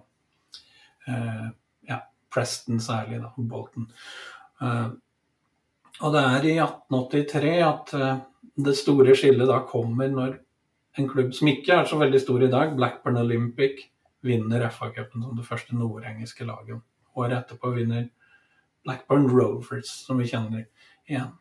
eh, 1.08 1.48
ja, 1.88 2.00
Preston 2.32 2.80
særlig, 2.82 3.20
da, 3.22 3.32
Bolton. 3.36 3.90
Eh, 4.62 4.88
og 6.04 6.12
det 6.12 6.22
er 6.22 6.48
i 6.48 6.56
1883 6.60 7.54
at 7.66 7.94
eh, 7.96 8.24
det 8.66 8.76
store 8.78 9.16
skillet 9.16 9.48
da 9.48 9.60
kommer 9.68 10.10
når 10.12 10.38
en 10.96 11.08
klubb 11.10 11.34
som 11.36 11.48
ikke 11.52 11.76
er 11.76 11.88
så 11.88 11.98
veldig 12.00 12.20
stor 12.22 12.44
i 12.46 12.52
dag, 12.52 12.72
Blackburn 12.76 13.20
Olympic, 13.20 13.84
vinner 14.26 14.64
FA-cupen 14.72 15.22
som 15.22 15.36
det 15.36 15.46
første 15.46 15.76
nordengelske 15.76 16.46
laget. 16.48 16.80
Året 17.16 17.36
etterpå 17.36 17.74
vinner 17.76 18.08
Blackburn 18.84 19.28
Rovers, 19.28 19.90
som 20.06 20.18
vi 20.18 20.28
kjenner 20.30 20.64
igjen. 21.06 21.34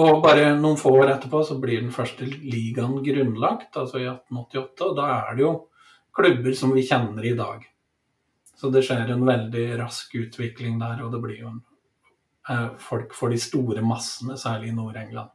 Og 0.00 0.22
bare 0.24 0.54
noen 0.56 0.78
få 0.80 0.94
år 1.02 1.14
etterpå 1.16 1.42
så 1.44 1.58
blir 1.60 1.82
den 1.82 1.92
første 1.92 2.24
ligaen 2.24 3.00
grunnlagt, 3.04 3.74
altså 3.76 4.00
i 4.00 4.06
1888. 4.08 4.86
Og 4.86 4.94
da 4.96 5.08
er 5.16 5.34
det 5.36 5.44
jo 5.44 5.52
klubber 6.16 6.56
som 6.56 6.72
vi 6.76 6.86
kjenner 6.86 7.26
i 7.26 7.34
dag. 7.36 7.66
Så 8.56 8.70
det 8.72 8.84
skjer 8.86 9.12
en 9.12 9.26
veldig 9.26 9.66
rask 9.80 10.14
utvikling 10.20 10.78
der, 10.80 11.02
og 11.04 11.12
det 11.14 11.20
blir 11.24 11.42
jo 11.42 11.50
en 11.52 11.60
eh, 12.48 12.70
folk 12.80 13.14
for 13.16 13.32
de 13.32 13.40
store 13.40 13.84
massene, 13.84 14.36
særlig 14.40 14.72
i 14.72 14.76
Nord-England. 14.76 15.32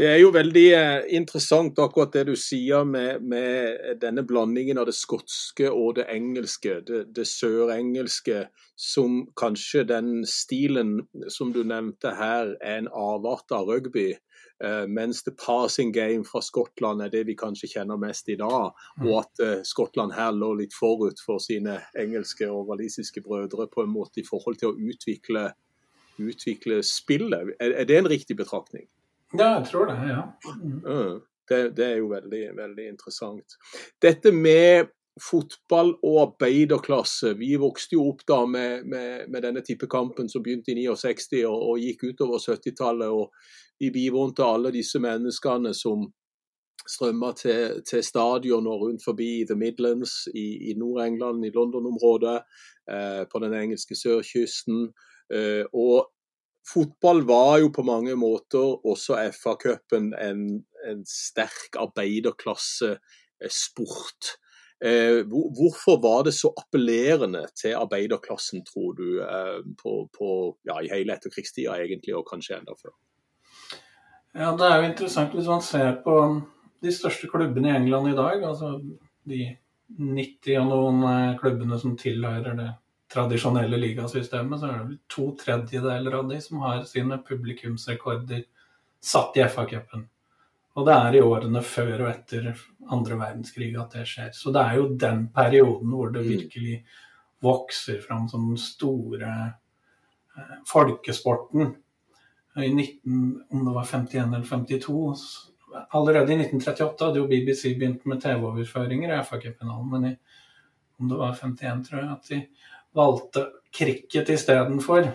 Det 0.00 0.06
er 0.08 0.22
jo 0.22 0.30
veldig 0.32 0.68
eh, 0.72 1.02
interessant 1.12 1.76
akkurat 1.82 2.14
det 2.14 2.22
du 2.30 2.36
sier 2.40 2.86
med, 2.88 3.20
med 3.20 3.98
denne 4.00 4.22
blandingen 4.24 4.78
av 4.80 4.86
det 4.88 4.94
skotske 4.96 5.66
og 5.68 5.98
det 5.98 6.06
engelske, 6.08 6.78
det, 6.88 7.02
det 7.12 7.26
sørengelske, 7.28 8.46
som 8.80 9.18
kanskje 9.36 9.82
den 9.90 10.22
stilen 10.24 10.94
som 11.28 11.50
du 11.52 11.60
nevnte 11.68 12.14
her, 12.16 12.54
er 12.64 12.78
en 12.78 12.88
avart 12.96 13.52
av 13.52 13.68
rugby. 13.68 14.14
Eh, 14.64 14.86
mens 14.88 15.20
the 15.26 15.34
passing 15.36 15.92
game 15.92 16.24
fra 16.24 16.40
Skottland 16.46 17.04
er 17.04 17.12
det 17.12 17.26
vi 17.28 17.36
kanskje 17.36 17.68
kjenner 17.74 18.00
mest 18.00 18.32
i 18.32 18.38
dag. 18.40 18.72
Og 19.04 19.12
at 19.18 19.42
eh, 19.44 19.60
Skottland 19.68 20.16
her 20.16 20.32
lå 20.32 20.54
litt 20.62 20.78
forut 20.78 21.20
for 21.26 21.44
sine 21.44 21.76
engelske 22.00 22.48
og 22.48 22.72
walisiske 22.72 23.20
brødre 23.26 23.68
på 23.68 23.84
en 23.84 23.92
måte 23.92 24.24
i 24.24 24.24
forhold 24.24 24.62
til 24.64 24.72
å 24.72 24.80
utvikle, 24.94 25.44
utvikle 26.24 26.80
spillet. 26.88 27.52
Er, 27.60 27.76
er 27.82 27.92
det 27.92 28.00
en 28.00 28.10
riktig 28.14 28.38
betraktning? 28.40 28.88
Ja, 29.32 29.58
jeg 29.58 29.66
tror 29.70 29.90
det. 29.90 29.98
ja. 30.08 30.22
Mm. 30.62 31.20
Det, 31.50 31.60
det, 31.76 31.84
er 31.84 31.96
jo 31.98 32.10
veldig, 32.12 32.44
veldig 32.56 32.86
interessant. 32.92 33.56
Dette 34.02 34.30
med 34.32 34.90
fotball 35.20 35.96
og 36.06 36.18
arbeiderklasse. 36.22 37.34
Vi 37.40 37.56
vokste 37.60 37.96
jo 37.96 38.06
opp 38.12 38.22
da 38.28 38.44
med, 38.46 38.86
med, 38.86 39.26
med 39.28 39.42
denne 39.44 39.62
tippekampen 39.66 40.30
som 40.30 40.44
begynte 40.44 40.72
i 40.72 40.78
69 40.86 41.42
og, 41.48 41.58
og 41.72 41.82
gikk 41.82 42.06
utover 42.12 42.38
70-tallet. 42.38 43.10
og 43.10 43.82
Vi 43.82 43.90
bivånte 43.94 44.46
alle 44.46 44.72
disse 44.74 45.02
menneskene 45.02 45.74
som 45.76 46.06
strømma 46.88 47.32
til, 47.36 47.82
til 47.86 48.02
og 48.16 48.84
rundt 48.84 49.04
forbi 49.04 49.44
The 49.46 49.56
Midlands 49.56 50.28
i, 50.34 50.70
i 50.70 50.74
Nord-England, 50.78 51.44
i 51.44 51.52
London-området, 51.54 52.38
eh, 52.90 53.22
på 53.32 53.42
den 53.44 53.54
engelske 53.54 53.94
sørkysten. 53.98 54.88
Eh, 55.34 55.64
og 55.72 56.08
fotball 56.74 57.22
var 57.26 57.58
jo 57.62 57.70
på 57.74 57.82
mange 57.86 58.14
måter 58.18 58.86
også 58.86 59.16
FA-cupen 59.34 60.14
en, 60.18 60.64
en, 60.86 61.04
sterk 61.08 61.76
arbeiderklassesport. 61.80 64.36
Eh, 64.80 65.26
hvorfor 65.28 66.00
var 66.00 66.22
det 66.24 66.34
så 66.38 66.48
appellerende 66.56 67.46
til 67.58 67.74
arbeiderklassen, 67.76 68.64
tror 68.64 68.92
du, 68.96 69.22
eh, 69.22 69.60
på, 69.82 70.08
på, 70.16 70.56
ja, 70.68 70.80
i 70.80 70.92
hele 70.92 71.12
etterkrigstida 71.16 71.72
egentlig, 71.82 72.16
og 72.16 72.28
kanskje 72.30 72.58
enda 72.60 72.74
før? 72.78 72.92
Ja, 74.34 74.56
Det 74.56 74.66
er 74.66 74.76
jo 74.78 74.88
interessant 74.88 75.34
hvis 75.34 75.50
man 75.50 75.62
ser 75.66 76.02
på 76.04 76.42
de 76.80 76.92
største 76.94 77.26
klubbene 77.28 77.68
i 77.72 77.76
England 77.76 78.08
i 78.12 78.16
dag. 78.16 78.44
altså 78.46 78.80
De 79.28 79.56
90 79.98 80.60
og 80.62 80.68
noen 80.70 80.98
eh, 81.10 81.38
klubbene 81.40 81.78
som 81.82 81.98
tilhører 81.98 82.54
det 82.56 82.70
tradisjonelle 83.10 83.76
ligasystemet, 83.80 84.60
så 84.60 84.68
er 84.68 84.78
det 84.78 84.86
vel 84.86 84.98
to 85.10 85.26
tredjedeler 85.40 86.16
av 86.20 86.28
de 86.30 86.38
som 86.42 86.62
har 86.64 86.84
sine 86.88 87.18
publikumsrekorder 87.26 88.44
satt 89.02 89.38
i 89.38 89.44
FA-cupen. 89.48 90.06
Og 90.78 90.86
det 90.86 90.94
er 90.94 91.16
i 91.16 91.22
årene 91.24 91.62
før 91.66 92.04
og 92.04 92.08
etter 92.12 92.50
andre 92.94 93.18
verdenskrig 93.18 93.72
at 93.80 93.96
det 93.96 94.06
skjer. 94.08 94.30
Så 94.36 94.52
det 94.54 94.62
er 94.62 94.78
jo 94.78 94.90
den 95.02 95.26
perioden 95.34 95.94
hvor 95.94 96.12
det 96.14 96.22
mm. 96.22 96.28
virkelig 96.28 96.76
vokser 97.42 98.00
fram 98.04 98.28
som 98.30 98.46
den 98.52 98.60
store 98.60 99.30
eh, 100.36 100.56
folkesporten. 100.70 101.74
I 102.60 102.68
19, 102.68 103.42
om 103.50 103.64
det 103.66 103.74
var 103.74 103.86
51 103.86 104.34
eller 104.34 104.46
52 104.46 104.96
Allerede 105.94 106.32
i 106.32 106.36
1938 106.36 107.04
hadde 107.06 107.20
jo 107.20 107.28
BBC 107.30 107.76
begynt 107.78 108.02
med 108.10 108.18
TV-overføringer 108.22 109.12
i 109.14 109.18
FA-cupfinalen, 109.22 109.90
men 109.92 110.06
i, 110.08 110.16
om 110.98 111.06
det 111.08 111.18
var 111.20 111.36
51, 111.38 111.84
tror 111.86 112.00
jeg, 112.00 112.08
at 112.10 112.30
de 112.30 112.38
valgte 112.96 113.46
cricket 113.74 114.30
istedenfor. 114.34 115.08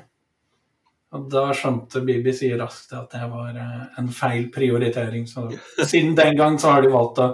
Og 1.15 1.27
da 1.31 1.47
skjønte 1.55 2.03
BBC 2.03 2.49
raskt 2.59 2.93
at 2.95 3.13
det 3.13 3.27
var 3.31 3.55
eh, 3.55 3.83
en 4.01 4.09
feil 4.13 4.49
prioritering. 4.53 5.27
Så 5.27 5.47
siden 5.91 6.15
den 6.17 6.37
gang 6.39 6.59
så 6.59 6.75
har 6.75 6.83
de 6.83 6.91
valgt 6.93 7.21
å, 7.23 7.29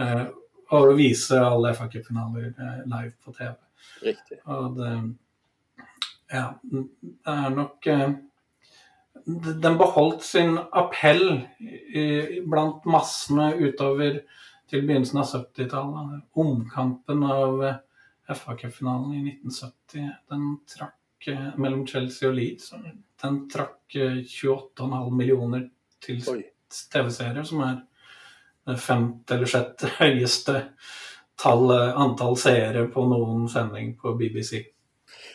uh, 0.00 0.24
å 0.72 0.82
vise 0.96 1.40
alle 1.40 1.74
FA 1.76 1.88
Cup-finaler 1.92 2.52
uh, 2.56 2.78
live 2.86 3.12
på 3.24 3.34
TV. 3.36 3.52
Riktig. 4.04 4.40
Og 4.48 4.78
det, 4.78 4.94
ja, 6.32 6.46
det 6.62 6.86
er 7.34 7.52
nok 7.54 7.86
uh, 7.92 8.08
Den 9.28 9.76
beholdt 9.76 10.22
sin 10.24 10.54
appell 10.56 11.42
i, 11.60 12.40
blant 12.48 12.86
massene 12.88 13.50
utover 13.58 14.22
til 14.70 14.86
begynnelsen 14.86 15.20
av 15.20 15.28
70-tallet. 15.34 16.22
Omkampen 16.38 17.26
av 17.28 17.58
FA 17.58 17.87
Cup-finalen 18.34 19.14
i 19.14 19.22
1970, 19.30 20.08
den 20.30 20.46
trakk 20.68 21.28
eh, 21.28 21.50
mellom 21.56 21.86
Chelsea 21.86 22.28
og 22.28 22.36
Leeds. 22.36 22.72
Den 23.22 23.42
trakk 23.50 23.94
28,5 23.94 24.94
eh, 24.94 25.12
millioner 25.16 25.68
til 26.04 26.20
TV-serier, 26.22 27.44
som 27.48 27.62
er 27.64 27.78
det 28.68 28.78
femte 28.80 29.36
eller 29.36 29.48
sjette 29.48 29.92
høyeste 30.02 30.58
tall, 31.38 31.70
antall 31.72 32.36
seere 32.36 32.88
på 32.92 33.06
noen 33.08 33.48
sending 33.48 33.94
på 33.96 34.12
BBC. 34.18 34.66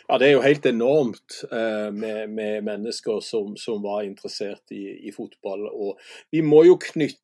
Ja, 0.07 0.17
Det 0.17 0.27
er 0.27 0.33
jo 0.35 0.43
helt 0.43 0.65
enormt 0.65 1.43
eh, 1.51 1.89
med, 1.91 2.29
med, 2.29 2.63
mennesker 2.63 3.19
som, 3.23 3.55
som 3.57 3.81
var 3.83 4.03
interessert 4.03 4.71
i, 4.75 5.07
i, 5.07 5.12
fotball. 5.15 5.65
Og 5.71 6.00
vi 6.31 6.43
må 6.45 6.63
jo 6.67 6.77
knytte 6.81 7.23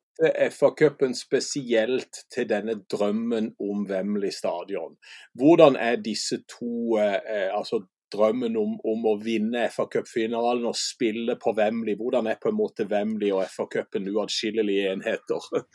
FA-cupen 0.51 1.13
spesielt 1.15 2.25
til 2.33 2.49
denne 2.49 2.75
drømmen 2.91 3.53
om 3.59 3.85
Wembley 3.89 4.33
stadion. 4.35 4.97
Hvordan 5.33 5.77
er 5.79 6.01
disse 6.03 6.41
to 6.51 6.97
eh, 6.99 7.47
altså 7.55 7.83
drømmen 8.13 8.57
om, 8.57 8.75
om, 8.83 9.07
å 9.11 9.15
vinne 9.21 9.67
FA-cupfinalen 9.69 10.67
og 10.69 10.77
spille 10.77 11.38
på 11.41 11.53
Wembley, 11.57 11.95
hvordan 11.99 12.27
er 12.27 12.39
på 12.41 12.51
en 12.51 12.59
måte 12.59 12.88
Wembley 12.89 13.31
og 13.35 13.45
FA-cupen 13.47 14.09
uatskillelige 14.15 14.93
enheter? 14.93 15.49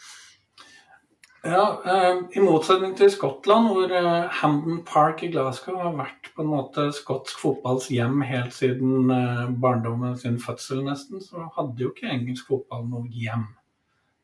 Ja, 1.45 1.65
eh, 1.85 2.39
I 2.39 2.41
motsetning 2.41 2.95
til 2.97 3.11
Skottland, 3.13 3.67
hvor 3.69 3.91
eh, 3.93 4.31
Hamden 4.33 4.79
Park 4.89 5.21
i 5.23 5.29
Glasgow 5.29 5.77
har 5.77 5.91
vært 5.99 6.31
på 6.33 6.41
en 6.41 6.49
måte 6.49 6.87
skotsk 6.97 7.37
fotballs 7.43 7.91
hjem 7.93 8.23
helt 8.25 8.57
siden 8.57 9.13
eh, 9.13 9.43
barndommen 9.61 10.17
sin 10.17 10.39
fødsel, 10.41 10.81
nesten, 10.87 11.21
så 11.21 11.45
hadde 11.59 11.85
jo 11.85 11.91
ikke 11.93 12.09
engelsk 12.15 12.49
fotball 12.49 12.89
noe 12.89 13.13
hjem. 13.13 13.45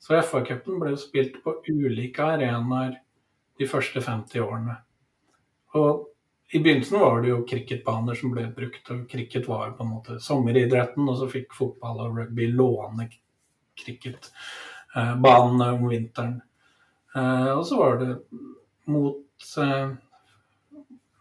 Så 0.00 0.16
FA-cupen 0.24 0.80
ble 0.80 0.96
spilt 0.98 1.42
på 1.44 1.58
ulike 1.68 2.24
arenaer 2.24 2.96
de 3.60 3.68
første 3.68 4.00
50 4.00 4.40
årene. 4.40 4.76
Og 5.76 6.06
i 6.50 6.58
begynnelsen 6.58 6.98
var 6.98 7.20
det 7.22 7.30
jo 7.30 7.44
cricketbaner 7.46 8.16
som 8.18 8.32
ble 8.34 8.46
brukt, 8.54 8.90
og 8.90 9.04
cricket 9.10 9.48
var 9.48 9.74
på 9.76 9.84
en 9.84 9.92
måte 9.92 10.16
sommeridretten, 10.24 11.08
og 11.08 11.18
så 11.20 11.28
fikk 11.30 11.54
fotball 11.54 12.00
og 12.06 12.16
rugby 12.18 12.48
låne 12.50 13.06
cricketbanene 13.78 15.68
om 15.76 15.84
vinteren. 15.92 16.40
Eh, 17.14 17.50
og 17.52 17.62
så 17.68 17.78
var 17.78 18.00
det 18.00 18.16
mot 18.90 19.52
eh, 19.62 19.92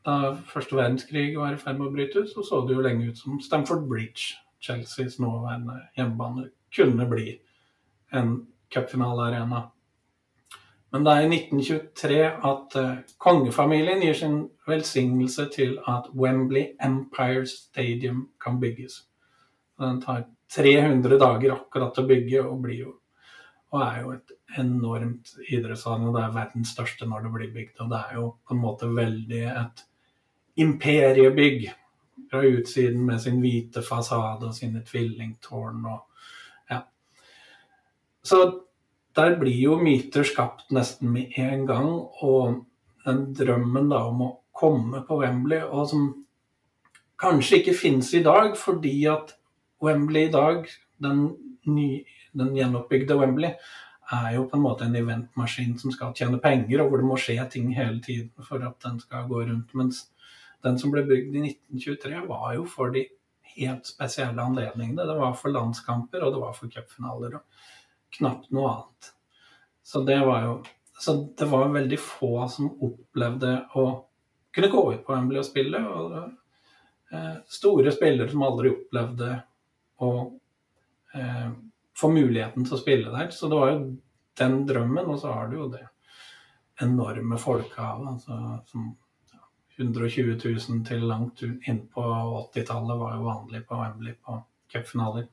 da 0.06 0.16
første 0.50 0.78
verdenskrig 0.78 1.38
var 1.38 1.54
i 1.54 1.60
ferd 1.62 1.78
med 1.78 1.90
å 1.90 1.94
bryte 1.94 2.24
ut, 2.24 2.32
så 2.32 2.46
så 2.46 2.64
det 2.66 2.78
jo 2.78 2.86
lenge 2.86 3.12
ut 3.12 3.20
som 3.20 3.42
Stamford 3.44 3.86
Bridge, 3.90 4.40
Chelseas 4.64 5.20
nåværende 5.22 5.78
hjemmebane, 5.98 6.50
kunne 6.76 7.06
bli 7.10 7.28
en 8.16 8.48
cupfinalearena. 8.74 9.68
Men 10.92 11.06
det 11.06 11.14
er 11.14 11.26
i 11.26 11.30
1923 11.36 12.22
at 12.50 12.78
uh, 12.82 12.94
kongefamilien 13.22 14.02
gir 14.02 14.16
sin 14.18 14.40
velsignelse 14.68 15.46
til 15.54 15.76
at 15.88 16.10
Wembley 16.18 16.72
Empire 16.82 17.46
Stadium 17.50 18.30
kan 18.42 18.58
bygges. 18.62 19.04
Den 19.80 20.02
tar 20.02 20.26
300 20.56 21.20
dager 21.22 21.54
akkurat 21.54 22.00
å 22.02 22.08
bygge, 22.10 22.42
og, 22.42 22.58
blir 22.64 22.80
jo, 22.88 22.96
og 23.70 23.84
er 23.86 24.00
jo 24.02 24.16
et 24.16 24.34
enormt 24.58 25.36
idrettsanlegg. 25.46 26.16
Det 26.16 26.24
er 26.24 26.34
verdens 26.40 26.74
største 26.74 27.10
når 27.10 27.28
det 27.28 27.34
blir 27.36 27.54
bygd. 27.54 27.76
Og 27.86 27.94
det 27.94 28.00
er 28.00 28.18
jo 28.18 28.32
på 28.42 28.58
en 28.58 28.64
måte 28.64 28.90
veldig 28.90 29.44
et 29.52 29.86
imperiebygg 30.60 31.70
fra 32.32 32.42
utsiden 32.50 33.06
med 33.06 33.22
sin 33.22 33.38
hvite 33.42 33.86
fasade 33.86 34.50
og 34.50 34.58
sine 34.58 34.82
tvillingtårn 34.86 35.86
og 35.86 36.09
så 38.30 38.44
der 39.18 39.36
blir 39.40 39.58
jo 39.58 39.78
myter 39.82 40.28
skapt 40.28 40.70
nesten 40.76 41.12
med 41.14 41.34
en 41.42 41.66
gang. 41.70 41.90
Og 42.22 42.62
den 43.06 43.26
drømmen 43.36 43.90
da 43.92 44.04
om 44.10 44.24
å 44.26 44.32
komme 44.60 45.04
på 45.08 45.20
Wembley, 45.22 45.62
og 45.64 45.88
som 45.92 46.08
kanskje 47.20 47.62
ikke 47.62 47.78
finnes 47.78 48.12
i 48.16 48.24
dag, 48.24 48.56
fordi 48.60 48.96
at 49.12 49.36
Wembley 49.84 50.28
i 50.28 50.34
dag, 50.34 50.68
den, 51.04 51.30
ny, 51.68 52.04
den 52.38 52.56
gjenoppbygde 52.58 53.18
Wembley, 53.20 53.54
er 54.10 54.34
jo 54.36 54.48
på 54.50 54.58
en 54.58 54.64
måte 54.66 54.88
en 54.88 54.98
eventmaskin 54.98 55.76
som 55.80 55.94
skal 55.94 56.16
tjene 56.18 56.42
penger, 56.42 56.82
og 56.82 56.90
hvor 56.90 57.02
det 57.02 57.10
må 57.10 57.18
skje 57.22 57.38
ting 57.54 57.70
hele 57.78 58.00
tiden 58.04 58.46
for 58.46 58.64
at 58.66 58.80
den 58.84 58.98
skal 59.04 59.28
gå 59.30 59.44
rundt. 59.46 59.76
Mens 59.78 60.08
den 60.66 60.80
som 60.82 60.92
ble 60.94 61.06
bygd 61.08 61.38
i 61.38 61.44
1923, 61.54 62.24
var 62.28 62.56
jo 62.58 62.66
for 62.68 62.92
de 62.96 63.06
helt 63.56 63.88
spesielle 63.88 64.44
anledningene. 64.44 65.06
Det 65.08 65.18
var 65.20 65.38
for 65.40 65.54
landskamper, 65.54 66.26
og 66.26 66.36
det 66.36 66.42
var 66.42 66.58
for 66.58 66.74
cupfinaler. 66.74 67.38
Og 67.40 67.79
knapt 68.18 68.52
noe 68.56 68.74
annet. 68.74 69.14
Så 69.84 70.02
det 70.08 70.20
var 70.26 70.46
jo 70.46 70.60
så 71.00 71.14
det 71.38 71.46
var 71.46 71.70
veldig 71.72 72.00
få 72.00 72.48
som 72.52 72.74
opplevde 72.84 73.54
å 73.80 73.84
kunne 74.52 74.68
gå 74.68 74.82
ut 74.94 75.06
på 75.06 75.14
Wembley 75.14 75.40
og 75.40 75.46
spille. 75.48 75.80
Og 75.80 76.18
eh, 77.16 77.38
store 77.48 77.94
spillere 77.96 78.28
som 78.32 78.44
aldri 78.44 78.74
opplevde 78.74 79.30
å 80.04 80.10
eh, 81.16 81.54
få 81.96 82.10
muligheten 82.12 82.68
til 82.68 82.76
å 82.76 82.82
spille 82.82 83.14
der. 83.16 83.32
Så 83.32 83.48
det 83.48 83.62
var 83.62 83.72
jo 83.72 83.80
den 84.40 84.60
drømmen, 84.68 85.08
og 85.08 85.22
så 85.22 85.32
har 85.38 85.48
du 85.48 85.56
jo 85.62 85.70
det 85.72 85.86
enorme 86.84 87.40
folkehavet. 87.40 88.18
Altså, 88.18 88.60
som 88.68 88.92
120 89.80 90.36
000 90.36 90.84
til 90.88 91.08
langt 91.08 91.46
inn 91.48 91.86
på 91.88 92.04
80-tallet 92.44 93.00
var 93.00 93.16
jo 93.16 93.28
vanlig 93.32 93.64
på 93.68 93.80
Wembley 93.80 94.20
på 94.20 94.42
cupfinaler. 94.74 95.32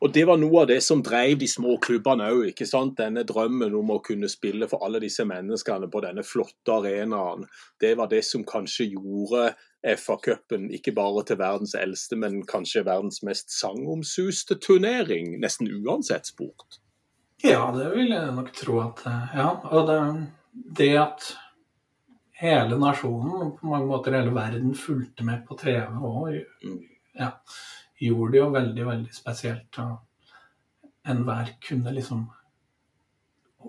Og 0.00 0.12
Det 0.12 0.24
var 0.28 0.38
noe 0.40 0.62
av 0.62 0.68
det 0.70 0.80
som 0.84 1.02
drev 1.04 1.38
de 1.40 1.48
små 1.48 1.76
klubbene 1.82 2.30
òg. 2.32 2.62
Denne 2.96 3.24
drømmen 3.26 3.74
om 3.76 3.90
å 3.94 4.02
kunne 4.04 4.28
spille 4.28 4.68
for 4.70 4.84
alle 4.86 5.00
disse 5.02 5.24
menneskene 5.24 5.90
på 5.90 6.02
denne 6.04 6.24
flotte 6.26 6.76
arenaen. 6.76 7.46
Det 7.80 7.94
var 7.98 8.10
det 8.10 8.22
som 8.24 8.44
kanskje 8.44 8.90
gjorde 8.94 9.50
FA-cupen 9.96 10.68
ikke 10.76 10.92
bare 10.96 11.24
til 11.24 11.40
verdens 11.40 11.74
eldste, 11.78 12.16
men 12.20 12.42
kanskje 12.48 12.84
verdens 12.84 13.22
mest 13.24 13.52
sangomsuste 13.54 14.58
turnering, 14.60 15.38
nesten 15.40 15.70
uansett 15.80 16.28
sport. 16.28 16.80
Ja, 17.40 17.70
det 17.72 17.88
vil 17.94 18.12
jeg 18.12 18.34
nok 18.36 18.52
tro 18.56 18.80
at 18.84 19.06
Ja. 19.06 19.54
Og 19.72 19.86
det, 19.88 20.00
det 20.76 20.92
at 21.00 21.30
hele 22.40 22.76
nasjonen, 22.80 23.56
på 23.56 23.68
mange 23.68 23.88
måter 23.88 24.16
hele 24.16 24.34
verden, 24.34 24.74
fulgte 24.74 25.24
med 25.24 25.46
på 25.48 25.56
TV 25.60 25.88
og 26.00 26.36
ja, 27.16 27.32
gjorde 28.00 28.32
det 28.32 28.40
jo 28.40 28.50
veldig, 28.54 28.86
veldig 28.86 29.14
spesielt. 29.14 29.80
Og 29.82 31.10
enhver 31.10 31.56
kunne 31.68 31.92
liksom 31.96 32.24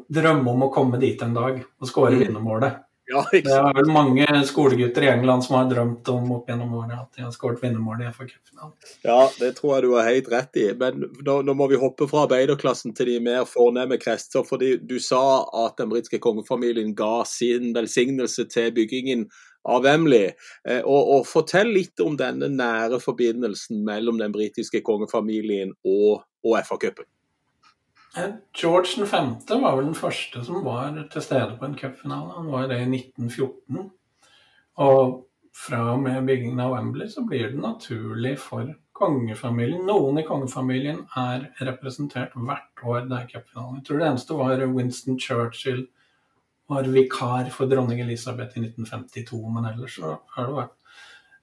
drømme 0.07 0.53
om 0.53 0.67
å 0.67 0.71
komme 0.71 0.99
dit 1.01 1.21
en 1.21 1.35
dag 1.35 1.59
og 1.61 1.89
skåre 1.89 2.15
mm. 2.15 2.23
vinnermålet. 2.25 2.79
Ja, 3.11 3.25
det 3.31 3.51
er 3.51 3.73
vel 3.75 3.89
mange 3.91 4.25
skolegutter 4.47 5.03
i 5.03 5.09
England 5.11 5.43
som 5.43 5.57
har 5.57 5.67
drømt 5.67 6.07
om 6.13 6.29
opp 6.37 6.47
gjennom 6.47 6.77
året 6.79 6.93
at 6.95 7.17
de 7.17 7.25
har 7.25 7.33
skåret 7.35 7.59
vinnermål 7.63 8.05
i 8.05 8.07
FA-cupfinalen. 8.07 8.71
Ja, 9.03 9.17
det 9.41 9.49
tror 9.57 9.73
jeg 9.73 9.83
du 9.83 9.95
har 9.97 10.07
helt 10.07 10.29
rett 10.31 10.59
i. 10.61 10.67
Men 10.79 11.03
nå, 11.09 11.35
nå, 11.43 11.55
må 11.57 11.67
vi 11.71 11.79
hoppe 11.81 12.07
fra 12.07 12.23
arbeiderklassen 12.27 12.95
til 12.95 13.11
de 13.11 13.17
mer 13.25 13.43
fornemme 13.49 13.99
krester. 13.99 14.45
fordi 14.47 14.77
Du 14.77 14.95
sa 15.03 15.43
at 15.65 15.75
den 15.81 15.91
britiske 15.91 16.21
kongefamilien 16.23 16.95
ga 16.95 17.25
sin 17.27 17.73
velsignelse 17.75 18.47
til 18.53 18.71
byggingen 18.77 19.27
av 19.63 19.83
Wembley. 19.85 20.31
Eh, 20.67 20.81
og, 20.81 21.15
og, 21.15 21.25
Fortell 21.29 21.71
litt 21.75 21.99
om 22.03 22.17
denne 22.19 22.49
nære 22.51 23.01
forbindelsen 23.03 23.83
mellom 23.87 24.19
den 24.21 24.33
britiske 24.33 24.83
kongefamilien 24.85 25.73
og, 25.85 26.23
og 26.45 26.59
FA-cupen. 26.65 27.07
George 28.57 29.05
5. 29.07 29.27
var 29.61 29.77
vel 29.77 29.85
den 29.87 29.95
første 29.95 30.43
som 30.43 30.65
var 30.65 30.97
til 31.13 31.23
stede 31.23 31.55
på 31.59 31.67
en 31.67 31.77
cupfinale. 31.79 32.33
Han 32.35 32.49
var 32.51 32.67
det 32.67 32.81
i 32.81 32.89
1914. 32.89 33.91
Og 34.83 35.21
fra 35.55 35.81
og 35.93 36.01
med 36.03 36.25
byggingen 36.27 36.59
av 36.63 36.73
Wembley 36.75 37.07
så 37.11 37.23
blir 37.27 37.51
det 37.51 37.61
naturlig 37.61 38.37
for 38.39 38.67
kongefamilien 39.01 39.87
Noen 39.87 40.19
i 40.21 40.25
kongefamilien 40.27 41.01
er 41.17 41.47
representert 41.67 42.35
hvert 42.35 42.83
år 42.83 43.07
det 43.07 43.17
er 43.17 43.31
cupfinale. 43.31 43.79
Jeg 43.79 43.87
tror 43.87 44.01
det 44.01 44.09
eneste 44.09 44.37
var 44.37 44.65
Winston 44.75 45.19
Churchill 45.19 45.85
var 46.71 46.87
vikar 46.87 47.49
for 47.53 47.69
dronning 47.69 47.99
Elisabeth 48.03 48.57
i 48.57 48.63
1952, 48.63 49.41
men 49.51 49.67
ellers 49.73 49.97
så 49.99 50.15
har 50.35 50.47
det 50.47 50.57
vært 50.57 50.77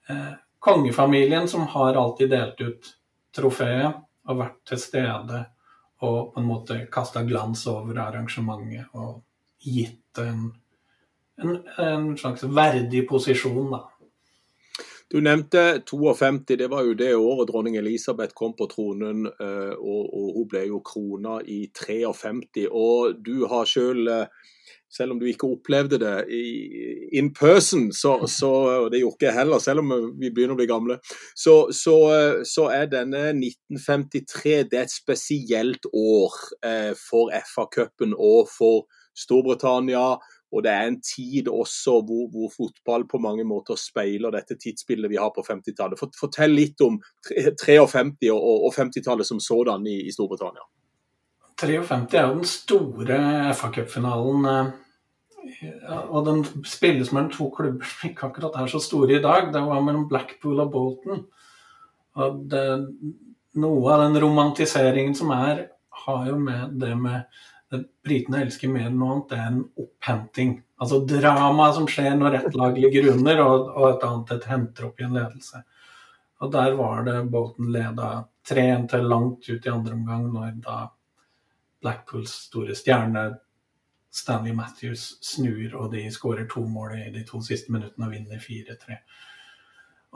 eh, 0.09 0.33
kongefamilien 0.65 1.49
som 1.49 1.67
har 1.75 2.01
alltid 2.01 2.33
delt 2.33 2.63
ut 2.65 2.91
trofeet 3.37 4.01
og 4.29 4.41
vært 4.41 4.59
til 4.69 4.81
stede 4.81 5.45
og 6.07 6.33
på 6.33 6.41
en 6.41 6.49
måte 6.49 6.79
kasta 6.93 7.25
glans 7.27 7.67
over 7.71 7.99
arrangementet 8.01 8.95
og 8.97 9.21
gitt 9.59 10.21
en, 10.23 10.49
en, 11.43 11.57
en 11.83 12.11
slags 12.19 12.45
verdig 12.47 13.05
posisjon, 13.09 13.73
da. 13.75 13.85
Du 15.09 15.21
nevnte 15.25 15.81
52, 15.89 16.57
det 16.61 16.67
var 16.69 16.85
jo 16.85 16.93
det 16.95 17.15
året 17.17 17.49
dronning 17.49 17.79
Elisabeth 17.81 18.35
kom 18.37 18.53
på 18.53 18.67
tronen. 18.69 19.25
Eh, 19.27 19.73
og, 19.73 20.03
og 20.13 20.35
hun 20.37 20.49
ble 20.53 20.67
jo 20.69 20.83
krona 20.85 21.39
i 21.49 21.63
53. 21.73 22.67
Og 22.69 23.17
du 23.25 23.47
har 23.49 23.65
sjøl 23.65 24.05
selv 24.91 25.13
om 25.13 25.19
du 25.21 25.27
ikke 25.29 25.49
opplevde 25.53 25.99
det 26.01 26.15
in 27.13 27.33
person, 27.37 27.91
så, 27.93 28.15
så, 28.27 28.51
og 28.85 28.91
det 28.93 29.03
gjorde 29.03 29.19
ikke 29.19 29.29
jeg 29.29 29.39
heller, 29.39 29.61
selv 29.63 29.83
om 29.85 29.93
vi 30.21 30.31
begynner 30.33 30.57
å 30.57 30.61
bli 30.61 30.69
gamle, 30.71 30.99
så, 31.37 31.57
så, 31.77 31.97
så 32.49 32.69
er 32.73 32.89
denne 32.93 33.29
1953 33.37 34.57
det 34.71 34.81
er 34.81 34.89
et 34.89 34.95
spesielt 34.95 35.89
år 35.93 36.41
eh, 36.65 36.95
for 36.97 37.35
FA-cupen 37.53 38.17
og 38.17 38.49
for 38.53 38.89
Storbritannia. 39.19 40.17
Og 40.49 40.65
det 40.65 40.73
er 40.73 40.87
en 40.89 41.01
tid 41.05 41.51
også 41.53 41.99
hvor, 42.09 42.29
hvor, 42.33 42.49
fotball 42.55 43.05
på 43.11 43.21
mange 43.21 43.45
måter 43.45 43.77
speiler 43.77 44.33
dette 44.33 44.57
tidsbildet 44.57 45.13
vi 45.13 45.21
har 45.21 45.29
på 45.35 45.45
50-tallet. 45.45 46.01
Fortell 46.17 46.57
litt 46.57 46.81
om 46.85 46.97
53 47.29 47.77
og, 48.33 48.41
og 48.41 48.73
50-tallet 48.73 49.29
som 49.29 49.43
sådan 49.45 49.85
i, 49.91 49.99
i 50.09 50.15
Storbritannia. 50.15 50.65
53 51.59 52.19
er 52.19 52.29
jo 52.29 52.37
den 52.39 52.49
store 52.49 53.19
FA-cupfinalen. 53.59 54.47
Eh, 54.53 55.99
og 56.09 56.27
den 56.27 56.45
spilles 56.67 57.11
mellom 57.15 57.33
to 57.35 57.49
klubber 57.55 57.89
som 57.89 58.11
ikke 58.11 58.29
akkurat 58.29 58.59
er 58.61 58.71
så 58.71 58.81
store 58.83 59.19
i 59.19 59.25
dag. 59.25 59.51
Det 59.55 59.65
var 59.65 59.83
mellom 59.85 60.07
Blackpool 60.11 60.63
og 60.65 60.73
Bolton. 60.75 61.25
Og 62.19 62.41
det, 62.51 62.65
noe 63.59 63.95
av 63.95 64.07
den 64.07 64.19
romantiseringen 64.23 65.17
som 65.19 65.33
er, 65.35 65.69
har 66.05 66.27
jo 66.31 66.39
med 66.41 66.79
det 66.81 66.95
med 66.99 67.45
det 67.69 67.83
britene 68.05 68.43
elsker 68.47 68.71
mer 68.73 68.87
enn 68.89 68.97
noe 68.97 69.15
annet, 69.15 69.27
det 69.29 69.39
er 69.39 69.49
en 69.51 69.65
opphenting. 69.83 70.53
Altså 70.81 71.03
dramaet 71.05 71.75
som 71.77 71.89
skjer 71.91 72.15
når 72.17 72.39
ett 72.39 72.55
lag 72.57 72.79
ligger 72.81 73.11
under 73.13 73.43
og, 73.45 73.67
og 73.75 73.89
et 73.91 74.07
annet 74.09 74.33
et 74.37 74.47
henter 74.49 74.87
opp 74.89 75.03
i 75.03 75.05
en 75.05 75.19
ledelse. 75.19 75.61
Og 76.41 76.53
der 76.55 76.77
var 76.79 77.03
det 77.05 77.19
Bolton 77.33 77.73
leda 77.75 78.23
3-1 78.49 78.87
til 78.95 79.11
langt 79.11 79.51
ut 79.51 79.67
i 79.67 79.73
andre 79.73 79.99
omgang, 79.99 80.29
når 80.33 80.55
da 80.65 80.79
Blackpools 81.83 82.33
store 82.49 82.75
stjerne 82.79 83.29
Stanley 84.11 84.55
Matthews 84.57 85.19
snur, 85.25 85.75
og 85.77 85.93
de 85.93 86.07
skårer 86.13 86.49
to 86.51 86.65
mål 86.67 86.97
i 86.99 87.09
de 87.15 87.25
to 87.29 87.41
siste 87.45 87.73
minuttene 87.73 88.09
og 88.09 88.15
vinner 88.15 88.41
4-3. 88.43 88.97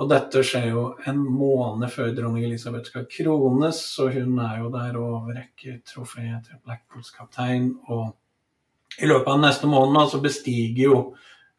Og 0.00 0.08
dette 0.08 0.40
skjer 0.46 0.70
jo 0.70 0.84
en 1.08 1.18
måned 1.20 1.90
før 1.92 2.14
dronning 2.16 2.46
Elisabeth 2.46 2.88
skal 2.88 3.04
krones, 3.12 3.82
så 3.92 4.08
hun 4.14 4.38
er 4.40 4.62
jo 4.62 4.70
der 4.72 4.96
og 4.96 5.18
overrekker 5.18 5.82
trofeet 5.88 6.48
til 6.48 6.62
Blackpools 6.64 7.12
kaptein. 7.12 7.74
Og 7.92 8.14
i 9.02 9.08
løpet 9.10 9.28
av 9.34 9.42
neste 9.42 9.68
måned 9.68 10.08
så 10.08 10.20
bestiger 10.24 10.86
jo 10.86 10.96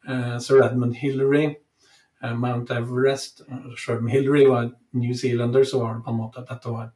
eh, 0.08 0.34
sir 0.42 0.64
Edmund 0.66 0.98
Hillary 0.98 1.44
eh, 1.52 2.34
Mount 2.34 2.74
Everest. 2.74 3.44
Sjøl 3.78 4.02
om 4.02 4.10
Hillary 4.10 4.48
var 4.50 4.72
New 4.98 5.14
Zealander, 5.14 5.62
så 5.64 5.84
var 5.84 5.94
det 5.94 6.04
på 6.08 6.10
en 6.10 6.18
måte 6.18 6.42
at 6.42 6.50
dette 6.50 6.74
var 6.74 6.90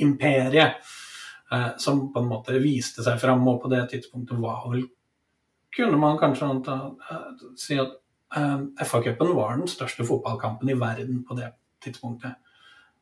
imperiet 0.00 0.80
eh, 1.52 1.70
som 1.78 2.06
på 2.12 2.22
en 2.22 2.30
måte 2.30 2.58
viste 2.62 3.04
seg 3.04 3.20
fram, 3.20 3.46
og 3.48 3.62
på 3.62 3.70
det 3.72 3.84
tidspunktet 3.92 4.40
var 4.42 4.68
vel 4.70 4.86
Kunne 5.76 5.98
man 6.00 6.16
kanskje 6.18 6.46
anta, 6.48 6.74
eh, 7.10 7.48
si 7.60 7.76
at 7.78 7.92
eh, 8.36 8.60
FA-cupen 8.84 9.34
var 9.36 9.56
den 9.56 9.68
største 9.68 10.06
fotballkampen 10.08 10.70
i 10.72 10.78
verden 10.78 11.24
på 11.28 11.36
det 11.38 11.52
tidspunktet. 11.84 12.38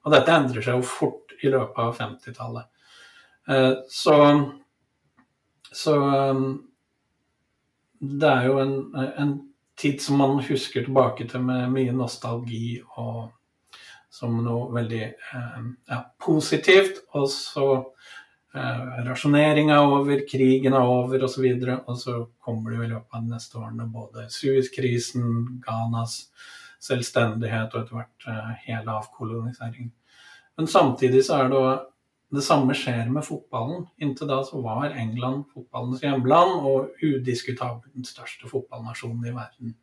Og 0.04 0.12
dette 0.12 0.35
endrer 0.35 0.62
seg 0.62 0.78
jo 0.78 0.87
fort 0.87 1.35
i 1.42 1.50
løpet 1.50 1.78
av 1.82 1.94
50-tallet. 1.98 2.68
Eh, 3.48 3.72
så, 3.88 4.16
så 5.72 5.94
eh, 6.11 6.42
det 8.00 8.32
er 8.32 8.50
jo 8.50 8.59
en, 8.62 8.76
en 9.06 9.35
tid 9.78 10.02
som 10.02 10.20
man 10.20 10.38
husker 10.42 10.85
tilbake 10.85 11.26
til 11.30 11.42
med 11.46 11.70
mye 11.72 11.94
nostalgi 11.94 12.78
og 12.96 13.26
som 14.16 14.38
noe 14.44 14.70
veldig 14.72 15.02
eh, 15.04 15.64
ja, 15.90 16.00
positivt. 16.22 17.02
Og 17.18 17.28
så 17.32 17.66
rasjoneringa 19.06 19.76
er 19.76 19.94
over, 19.94 20.22
krigen 20.28 20.74
er 20.74 20.90
over 20.90 21.24
osv. 21.26 21.46
Og, 21.56 21.72
og 21.86 21.98
så 22.00 22.18
kommer 22.42 22.72
det 22.72 22.78
jo 22.78 22.86
i 22.86 22.92
løpet 22.92 23.18
av 23.18 23.24
de 23.24 23.34
neste 23.34 23.58
årene 23.60 23.88
både 23.92 24.28
Suez-krisen, 24.32 25.60
Ghanas 25.64 26.22
selvstendighet 26.86 27.74
og 27.74 27.82
etter 27.82 27.98
hvert 27.98 28.26
eh, 28.30 28.54
hele 28.66 28.96
avkoloniseringen. 29.00 29.92
Men 30.56 30.70
samtidig 30.70 31.24
så 31.26 31.42
er 31.42 31.52
det 31.52 31.62
det 32.36 32.42
samme 32.42 32.74
skjer 32.74 33.10
med 33.12 33.24
fotballen. 33.24 33.86
Inntil 34.02 34.30
da 34.30 34.40
så 34.44 34.60
var 34.64 34.94
England 34.98 35.44
fotballens 35.54 36.02
hjemland 36.02 36.66
og 36.66 37.02
udiskutabelt 37.02 37.92
den 37.94 38.06
største 38.08 38.50
fotballnasjonen 38.50 39.28
i 39.28 39.34
verden. 39.36 39.76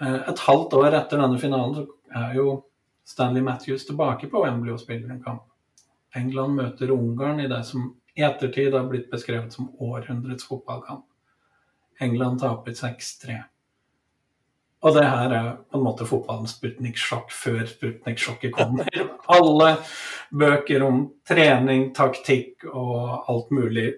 Eh, 0.00 0.22
et 0.30 0.46
halvt 0.46 0.78
år 0.80 1.00
etter 1.02 1.22
denne 1.22 1.40
finalen 1.40 1.76
så 1.76 1.86
er 2.16 2.38
jo 2.38 2.62
Stanley 3.06 3.44
Matthews 3.44 3.86
tilbake 3.86 4.30
på 4.30 4.42
Wembley 4.42 4.74
og 4.74 4.82
spiller 4.82 5.12
en 5.12 5.22
kamp. 5.22 5.44
England 6.14 6.56
møter 6.60 6.92
Ungarn 6.94 7.40
i 7.42 7.48
det 7.50 7.64
som 7.66 7.90
i 8.16 8.24
ettertid 8.24 8.72
har 8.74 8.86
blitt 8.88 9.10
beskrevet 9.10 9.52
som 9.52 9.68
århundrets 9.82 10.46
fotballkamp. 10.48 11.04
England 12.00 12.40
taper 12.40 12.72
6-3. 12.72 13.42
Og 14.86 14.94
det 14.94 15.04
her 15.08 15.32
er 15.32 15.46
på 15.66 15.78
en 15.78 15.84
måte 15.84 16.06
fotballens 16.08 16.54
Sputnik-sjokk 16.56 17.32
før 17.32 17.62
Sputnik-sjokket 17.68 18.54
kommer. 18.56 18.88
Alle 19.36 19.70
bøker 20.30 20.84
om 20.86 21.00
trening, 21.28 21.88
taktikk 21.96 22.66
og 22.70 23.24
alt 23.28 23.50
mulig 23.54 23.88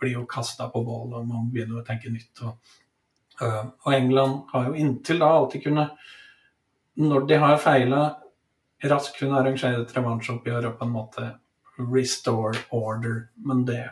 blir 0.00 0.18
jo 0.18 0.24
kasta 0.28 0.66
på 0.68 0.82
bål, 0.84 1.14
og 1.16 1.28
man 1.28 1.46
begynner 1.52 1.80
å 1.80 1.86
tenke 1.86 2.12
nytt. 2.12 2.42
Og, 2.44 2.74
øh, 3.40 3.62
og, 3.64 3.88
England 3.94 4.42
har 4.52 4.68
jo 4.68 4.76
inntil 4.82 5.22
da 5.22 5.30
alltid 5.38 5.64
kunnet 5.68 6.10
når 7.00 7.24
de 7.30 7.38
har 7.40 7.56
feila, 7.62 8.02
raskt 8.84 9.16
kunne 9.18 9.38
arrangere 9.40 9.80
et 9.82 9.96
revansjeoppgjør 9.96 10.68
og 10.68 10.76
på 10.78 10.86
en 10.86 10.92
måte 10.92 11.30
restore 11.78 12.58
order. 12.70 13.28
Men 13.34 13.64
det 13.64 13.90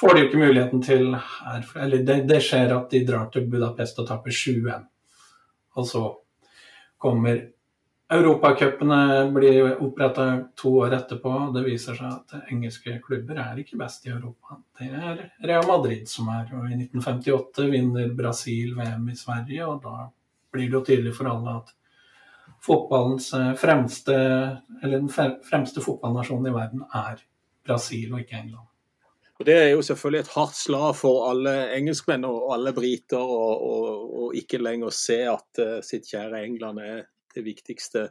får 0.00 0.14
de 0.14 0.20
jo 0.20 0.28
ikke 0.28 0.44
muligheten 0.44 0.82
til 0.84 1.10
her. 1.14 1.66
Eller 1.82 2.04
det, 2.06 2.22
det 2.28 2.42
skjer 2.44 2.74
at 2.76 2.90
de 2.92 3.04
drar 3.08 3.28
til 3.32 3.48
Budapest 3.50 4.00
og 4.02 4.08
taper 4.08 4.30
7-1. 4.30 4.88
Og 5.76 5.88
så 5.88 6.06
kommer 7.00 7.44
Europacupene 8.06 9.30
blir 9.34 9.80
oppretta 9.82 10.26
to 10.54 10.76
år 10.78 10.92
etterpå. 10.94 11.32
Det 11.54 11.64
viser 11.66 11.96
seg 11.98 12.12
at 12.12 12.52
engelske 12.54 13.00
klubber 13.02 13.40
er 13.42 13.58
ikke 13.58 13.78
best 13.80 14.06
i 14.06 14.12
Europa. 14.12 14.60
Det 14.78 14.92
er 14.94 15.24
Real 15.42 15.66
Madrid 15.66 16.06
som 16.06 16.28
er. 16.30 16.46
Og 16.54 16.68
I 16.70 16.78
1958 16.84 17.66
vinner 17.72 18.12
Brasil 18.14 18.76
VM 18.78 19.08
i 19.10 19.18
Sverige, 19.18 19.66
og 19.66 19.82
da 19.82 20.06
blir 20.54 20.70
det 20.70 20.78
jo 20.78 20.84
tydelig 20.86 21.16
for 21.16 21.32
alle 21.32 21.56
at 21.58 21.74
fotballens 22.66 23.30
fremste, 23.60 24.16
eller 24.82 24.98
den 24.98 25.10
fremste 25.46 25.82
fotballnasjonen 25.84 26.50
i 26.50 26.54
verden 26.56 26.82
er 26.94 27.22
Brasil 27.66 28.12
og 28.12 28.24
ikke 28.24 28.40
England. 28.42 28.66
Og 29.38 29.46
Det 29.46 29.54
er 29.54 29.68
jo 29.68 29.82
selvfølgelig 29.82 30.20
et 30.20 30.34
hardt 30.34 30.56
slag 30.56 30.92
for 30.96 31.26
alle 31.30 31.52
engelskmenn 31.76 32.24
og 32.24 32.54
alle 32.54 32.72
briter, 32.72 33.20
å 33.20 34.30
ikke 34.36 34.62
lenger 34.62 34.94
se 34.94 35.18
at 35.28 35.60
uh, 35.60 35.80
sitt 35.84 36.08
kjære 36.08 36.40
England 36.44 36.80
er 36.80 37.02
det 37.36 37.44
viktigste. 37.44 38.08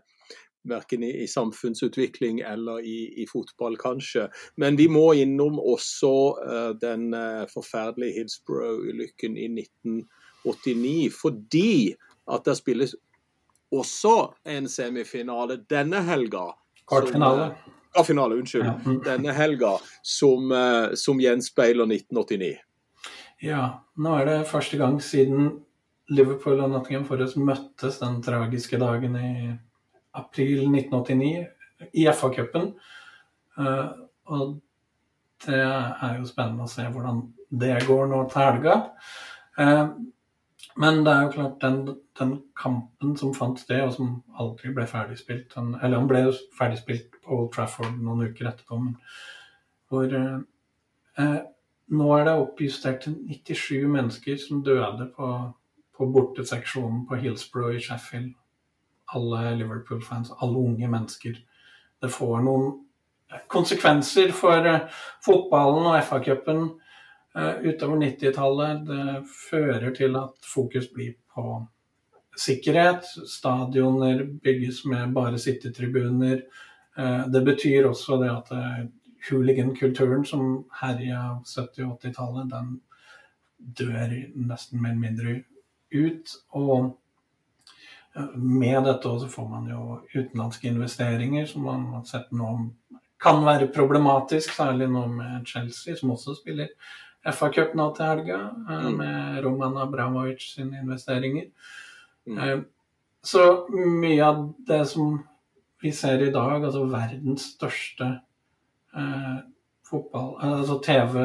Verken 0.65 1.03
i, 1.05 1.11
i 1.21 1.27
samfunnsutvikling 1.29 2.39
eller 2.45 2.81
i, 2.81 2.97
i, 3.21 3.25
fotball, 3.29 3.77
kanskje. 3.77 4.27
Men 4.61 4.77
vi 4.77 4.87
må 4.89 5.11
innom 5.17 5.59
også 5.61 6.13
uh, 6.39 6.71
den 6.81 7.11
uh, 7.13 7.45
forferdelige 7.49 8.19
Hillsborough-ulykken 8.19 9.37
i 9.37 9.49
1989. 9.65 11.11
Fordi 11.21 11.93
at 12.33 12.45
det 12.45 12.57
spilles 12.57 12.95
også 13.75 14.15
en 14.47 14.69
semifinale 14.71 15.59
denne 15.69 16.01
helga. 16.07 16.49
Kvartfinale. 16.88 17.51
Ja, 17.95 18.03
finale, 18.03 18.35
unnskyld, 18.35 18.65
ja. 18.65 18.73
mm. 18.85 19.01
denne 19.05 19.31
helga 19.35 19.77
som, 20.03 20.51
eh, 20.51 20.95
som 20.99 21.19
gjenspeiler 21.21 21.88
1989. 21.88 22.57
Ja, 23.43 23.61
nå 23.95 24.17
er 24.19 24.27
det 24.27 24.39
første 24.49 24.79
gang 24.79 24.97
siden 25.03 25.53
Liverpool 26.11 26.59
og 26.59 26.73
Nottingham 26.73 27.05
Forest 27.07 27.39
møttes 27.39 28.01
den 28.01 28.19
tragiske 28.25 28.79
dagen 28.81 29.15
i 29.19 29.31
april 30.15 30.67
1989 30.67 31.45
i 31.95 32.05
FA-cupen. 32.11 32.73
Uh, 33.59 33.95
og 34.31 34.57
det 35.45 35.61
er 35.61 36.19
jo 36.19 36.27
spennende 36.27 36.67
å 36.67 36.71
se 36.71 36.85
hvordan 36.91 37.23
det 37.55 37.77
går 37.88 38.11
nå 38.11 38.21
til 38.31 38.43
helga. 38.43 38.75
Men 40.77 41.05
det 41.05 41.11
er 41.11 41.21
jo 41.23 41.31
klart, 41.31 41.61
den, 41.61 41.97
den, 42.19 42.31
kampen 42.57 43.15
som 43.17 43.33
fant 43.33 43.59
sted, 43.59 43.81
og 43.85 43.93
som 43.95 44.15
aldri 44.39 44.73
ble 44.75 44.83
ferdigspilt 44.88 45.53
den, 45.55 45.75
Eller 45.81 46.01
han 46.01 46.07
ble 46.09 46.25
jo 46.25 46.33
ferdigspilt 46.57 47.15
på 47.23 47.38
Old 47.38 47.51
Trafford 47.55 47.95
noen 47.95 48.27
uker 48.27 48.49
etterpå, 48.51 48.79
men 48.79 48.97
hvor 49.89 50.15
eh, 50.21 50.39
eh 51.19 51.43
Nå 51.88 52.05
er 52.15 52.23
det 52.25 52.31
oppjustert 52.33 53.03
til 53.03 53.13
97 53.29 53.83
mennesker 53.93 54.38
som 54.41 54.63
døde 54.65 55.05
på, 55.15 55.27
på 55.93 56.05
borteseksjonen 56.09 57.03
på 57.05 57.19
Hillsborough 57.21 57.75
i 57.77 57.79
Sheffield. 57.79 58.31
Alle 59.13 59.51
Liverpool-fans, 59.59 60.31
alle 60.41 60.57
unge 60.57 60.88
mennesker. 60.89 61.35
Det 62.01 62.09
får 62.09 62.41
noen 62.41 62.73
konsekvenser 63.53 64.33
for 64.33 64.65
eh, 64.65 64.89
fotballen 65.25 65.85
og 65.91 65.99
FA-cupen 66.07 66.65
utover 67.36 67.98
90-tallet. 68.00 68.86
Det 68.88 69.15
fører 69.50 69.91
til 69.95 70.15
at 70.15 70.48
fokus 70.54 70.88
blir 70.93 71.15
på 71.36 71.60
sikkerhet. 72.38 73.06
Stadioner 73.28 74.24
bygges 74.43 74.86
med 74.86 75.13
bare 75.13 75.39
sittetribuner. 75.39 76.41
Eh, 76.98 77.28
det 77.28 77.41
betyr 77.45 77.88
også 77.88 78.19
det 78.21 78.32
at 78.32 78.52
eh, 78.56 78.84
hooligan-kulturen 79.30 80.26
som 80.26 80.65
herja 80.82 81.39
70- 81.45 81.88
og 81.88 82.00
80-tallet, 82.04 82.52
den 82.52 82.82
dør 83.80 84.13
nesten 84.36 84.82
mer 84.82 84.93
eller 84.93 85.02
mindre 85.02 85.36
ut. 85.93 86.36
Og 86.50 87.00
med 88.36 88.86
dette 88.86 89.10
også 89.10 89.28
får 89.28 89.48
man 89.50 89.71
jo 89.71 90.00
utenlandske 90.13 90.69
investeringer, 90.69 91.45
som 91.45 91.65
man 91.67 91.88
har 91.95 92.06
sett 92.08 92.32
nå 92.32 92.52
kan 93.19 93.41
være 93.45 93.71
problematisk, 93.74 94.54
særlig 94.54 94.88
nå 94.91 95.08
med 95.10 95.48
Chelsea, 95.48 95.95
som 95.95 96.12
også 96.13 96.36
spiller 96.38 96.67
FA-cup 97.25 97.73
nå 97.77 97.89
til 97.95 98.05
helga, 98.05 98.39
eh, 98.69 98.85
mm. 98.85 98.97
med 98.99 99.39
Roman 99.45 99.77
Abramovic 99.81 100.45
sine 100.53 100.81
investeringer. 100.83 101.49
Mm. 102.27 102.38
Eh, 102.38 102.59
så 103.25 103.65
mye 103.73 104.21
av 104.25 104.43
det 104.67 104.83
som 104.89 105.17
vi 105.81 105.91
ser 105.91 106.21
i 106.21 106.31
dag, 106.33 106.63
altså 106.63 106.85
verdens 106.89 107.49
største 107.55 108.11
eh, 108.95 109.35
fotball 109.85 110.35
Altså 110.41 110.79
TV 110.85 111.17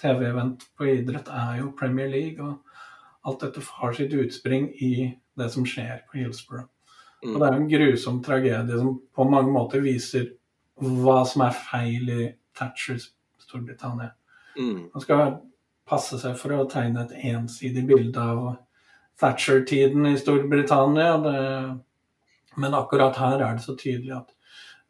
TV-event 0.00 0.64
på 0.78 0.88
idrett 0.88 1.28
er 1.28 1.60
jo 1.60 1.74
Premier 1.76 2.08
League. 2.08 2.40
Og 2.40 3.26
alt 3.28 3.42
dette 3.44 3.62
har 3.80 3.96
sitt 3.96 4.14
utspring 4.16 4.70
i 4.80 5.10
det 5.38 5.48
som 5.52 5.66
skjer 5.68 6.04
på 6.08 6.20
Hillsborough. 6.20 6.68
Mm. 7.20 7.34
Og 7.34 7.40
det 7.40 7.48
er 7.48 7.56
en 7.58 7.70
grusom 7.74 8.20
tragedie 8.24 8.78
som 8.80 8.94
på 9.14 9.26
mange 9.28 9.52
måter 9.52 9.84
viser 9.84 10.30
hva 10.80 11.20
som 11.28 11.44
er 11.44 11.56
feil 11.56 12.08
i 12.14 12.28
Thatchers 12.56 13.10
Storbritannia. 13.50 14.14
Mm. 14.56 14.88
Man 14.94 15.04
skal 15.04 15.36
passe 15.90 16.18
seg 16.22 16.36
for 16.38 16.54
å 16.54 16.66
tegne 16.70 17.04
et 17.04 17.16
ensidig 17.34 17.84
bilde 17.88 18.22
av 18.22 18.42
Thatcher-tiden 19.20 20.06
i 20.12 20.16
Storbritannia. 20.18 21.16
Det, 21.24 21.40
men 22.60 22.76
akkurat 22.78 23.18
her 23.20 23.42
er 23.42 23.58
det 23.58 23.64
så 23.66 23.76
tydelig 23.78 24.14
at 24.20 24.30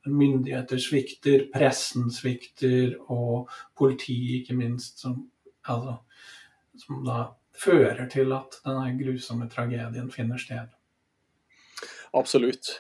myndigheter 0.09 0.81
svikter, 0.81 1.47
pressen 1.53 2.09
svikter, 2.15 2.95
og 3.13 3.51
politiet 3.77 4.41
ikke 4.41 4.57
minst, 4.57 5.01
som, 5.03 5.19
altså, 5.69 5.99
som 6.81 7.03
da 7.05 7.25
fører 7.61 8.07
til 8.13 8.33
at 8.33 8.61
denne 8.65 8.95
grusomme 9.01 9.49
tragedien 9.53 10.09
finner 10.13 10.41
sted. 10.41 10.71
Absolutt. 12.17 12.73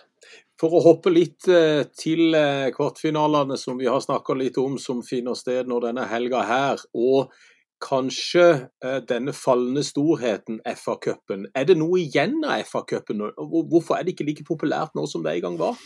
For 0.60 0.76
å 0.76 0.82
hoppe 0.84 1.12
litt 1.12 1.48
eh, 1.48 1.86
til 1.96 2.34
eh, 2.36 2.68
kvartfinalene 2.74 3.56
som 3.56 3.78
vi 3.80 3.88
har 3.88 4.02
snakka 4.04 4.36
litt 4.36 4.58
om, 4.60 4.76
som 4.76 5.00
finner 5.06 5.38
sted 5.38 5.70
når 5.70 5.86
denne 5.88 6.04
helga 6.10 6.42
her, 6.44 6.82
og 6.92 7.32
kanskje 7.80 8.44
eh, 8.84 8.98
denne 9.08 9.32
falne 9.32 9.80
storheten, 9.86 10.60
FA-cupen. 10.68 11.48
Er 11.56 11.70
det 11.70 11.78
noe 11.80 12.02
igjen 12.02 12.42
av 12.44 12.66
FA-cupen? 12.68 13.24
Hvorfor 13.40 13.96
er 13.96 14.04
det 14.04 14.14
ikke 14.14 14.28
like 14.28 14.44
populært 14.44 14.92
nå 14.98 15.06
som 15.08 15.24
det 15.24 15.38
en 15.38 15.46
gang 15.48 15.60
var? 15.62 15.80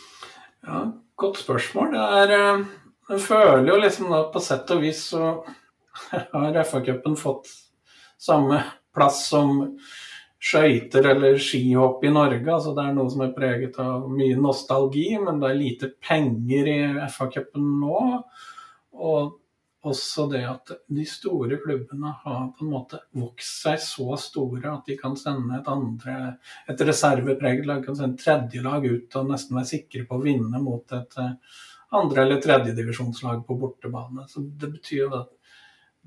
Ja, 0.67 0.85
Godt 1.15 1.37
spørsmål. 1.39 1.93
Det 1.93 2.05
er, 2.19 2.65
jeg 3.13 3.21
føler 3.23 3.69
jo 3.69 3.75
liksom 3.79 4.09
da 4.11 4.25
på 4.33 4.41
sett 4.43 4.71
og 4.75 4.81
vis 4.83 5.05
så 5.13 5.29
har 6.33 6.57
FA-cupen 6.67 7.15
fått 7.15 7.47
samme 8.19 8.59
plass 8.95 9.21
som 9.29 9.61
skøyter 10.45 11.07
eller 11.13 11.39
skihopp 11.41 12.03
i 12.05 12.11
Norge. 12.13 12.45
altså 12.53 12.75
Det 12.75 12.83
er 12.83 12.93
noe 12.97 13.09
som 13.11 13.23
er 13.25 13.33
preget 13.33 13.79
av 13.81 14.05
mye 14.11 14.35
nostalgi, 14.37 15.07
men 15.21 15.41
det 15.41 15.49
er 15.49 15.57
lite 15.61 15.89
penger 16.01 16.69
i 16.69 16.77
FA-cupen 17.09 17.71
nå. 17.81 18.03
Og 18.95 19.39
også 19.85 20.25
det 20.31 20.41
at 20.49 20.71
de 20.89 21.05
store 21.05 21.59
klubbene 21.61 22.13
har 22.23 22.47
på 22.55 22.65
en 22.65 22.71
måte 22.73 22.99
vokst 23.17 23.65
seg 23.65 23.77
så 23.83 24.17
store 24.21 24.71
at 24.71 24.89
de 24.89 24.97
kan 24.97 25.17
sende 25.19 25.59
et 25.59 25.69
andre, 25.69 26.15
et 26.69 26.83
reservepreget 26.89 27.69
lag, 27.69 27.83
kan 27.85 27.97
sende 27.97 28.17
et 28.17 28.25
tredje 28.25 28.91
ut 28.95 29.17
og 29.19 29.29
nesten 29.29 29.59
være 29.59 29.71
sikre 29.75 30.05
på 30.09 30.17
å 30.17 30.23
vinne 30.25 30.61
mot 30.61 30.95
et 30.97 31.17
eh, 31.21 31.61
andre- 31.95 32.25
eller 32.25 32.41
tredjedivisjonslag 32.41 33.45
på 33.45 33.57
bortebane. 33.61 34.25
Så 34.29 34.45
Det 34.45 34.71
betyr 34.73 35.03
jo 35.03 35.11
at 35.21 35.33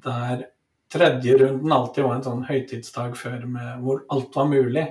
det 0.02 0.16
er 0.32 0.46
tredje 0.92 1.38
runden 1.38 1.72
alltid 1.72 2.04
var 2.04 2.18
en 2.18 2.26
sånn 2.26 2.44
høytidsdag 2.48 3.16
før 3.18 3.46
med, 3.50 3.70
hvor 3.84 4.04
alt 4.14 4.36
var 4.38 4.50
mulig. 4.50 4.86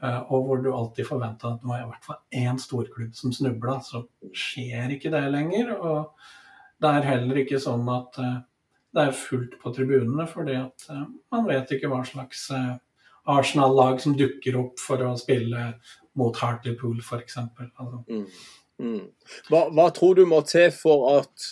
Uh, 0.00 0.22
og 0.32 0.46
hvor 0.46 0.60
du 0.64 0.70
alltid 0.72 1.04
forventa 1.04 1.50
at 1.50 1.60
det 1.60 1.68
var 1.68 1.82
i 1.82 1.88
hvert 1.90 2.06
fall 2.06 2.20
én 2.32 2.60
storklubb 2.60 3.16
som 3.16 3.34
snubla. 3.36 3.78
Så 3.84 4.06
skjer 4.32 4.94
ikke 4.94 5.12
det 5.12 5.26
lenger. 5.28 5.74
Og 5.76 6.78
det 6.80 6.92
er 6.92 7.08
heller 7.10 7.42
ikke 7.42 7.60
sånn 7.60 7.84
at 7.92 8.16
uh, 8.22 8.38
det 8.96 9.02
er 9.04 9.18
fullt 9.18 9.58
på 9.60 9.72
tribunene, 9.76 10.24
fordi 10.30 10.56
at 10.56 10.86
uh, 10.88 11.04
man 11.34 11.44
vet 11.50 11.76
ikke 11.76 11.90
hva 11.92 12.00
slags 12.08 12.48
Arsenal-lag 13.30 14.00
som 14.00 14.16
dukker 14.16 14.56
opp 14.58 14.80
for 14.80 15.04
å 15.04 15.12
spille 15.20 15.74
mot 16.18 16.36
Hartlepool, 16.40 16.96
f.eks. 17.04 17.36
Altså. 17.36 18.00
Mm. 18.08 18.24
Mm. 18.80 19.02
Hva, 19.52 19.66
hva 19.76 19.90
tror 19.94 20.16
du 20.16 20.24
må 20.28 20.40
til 20.48 20.70
for 20.72 21.10
at 21.18 21.50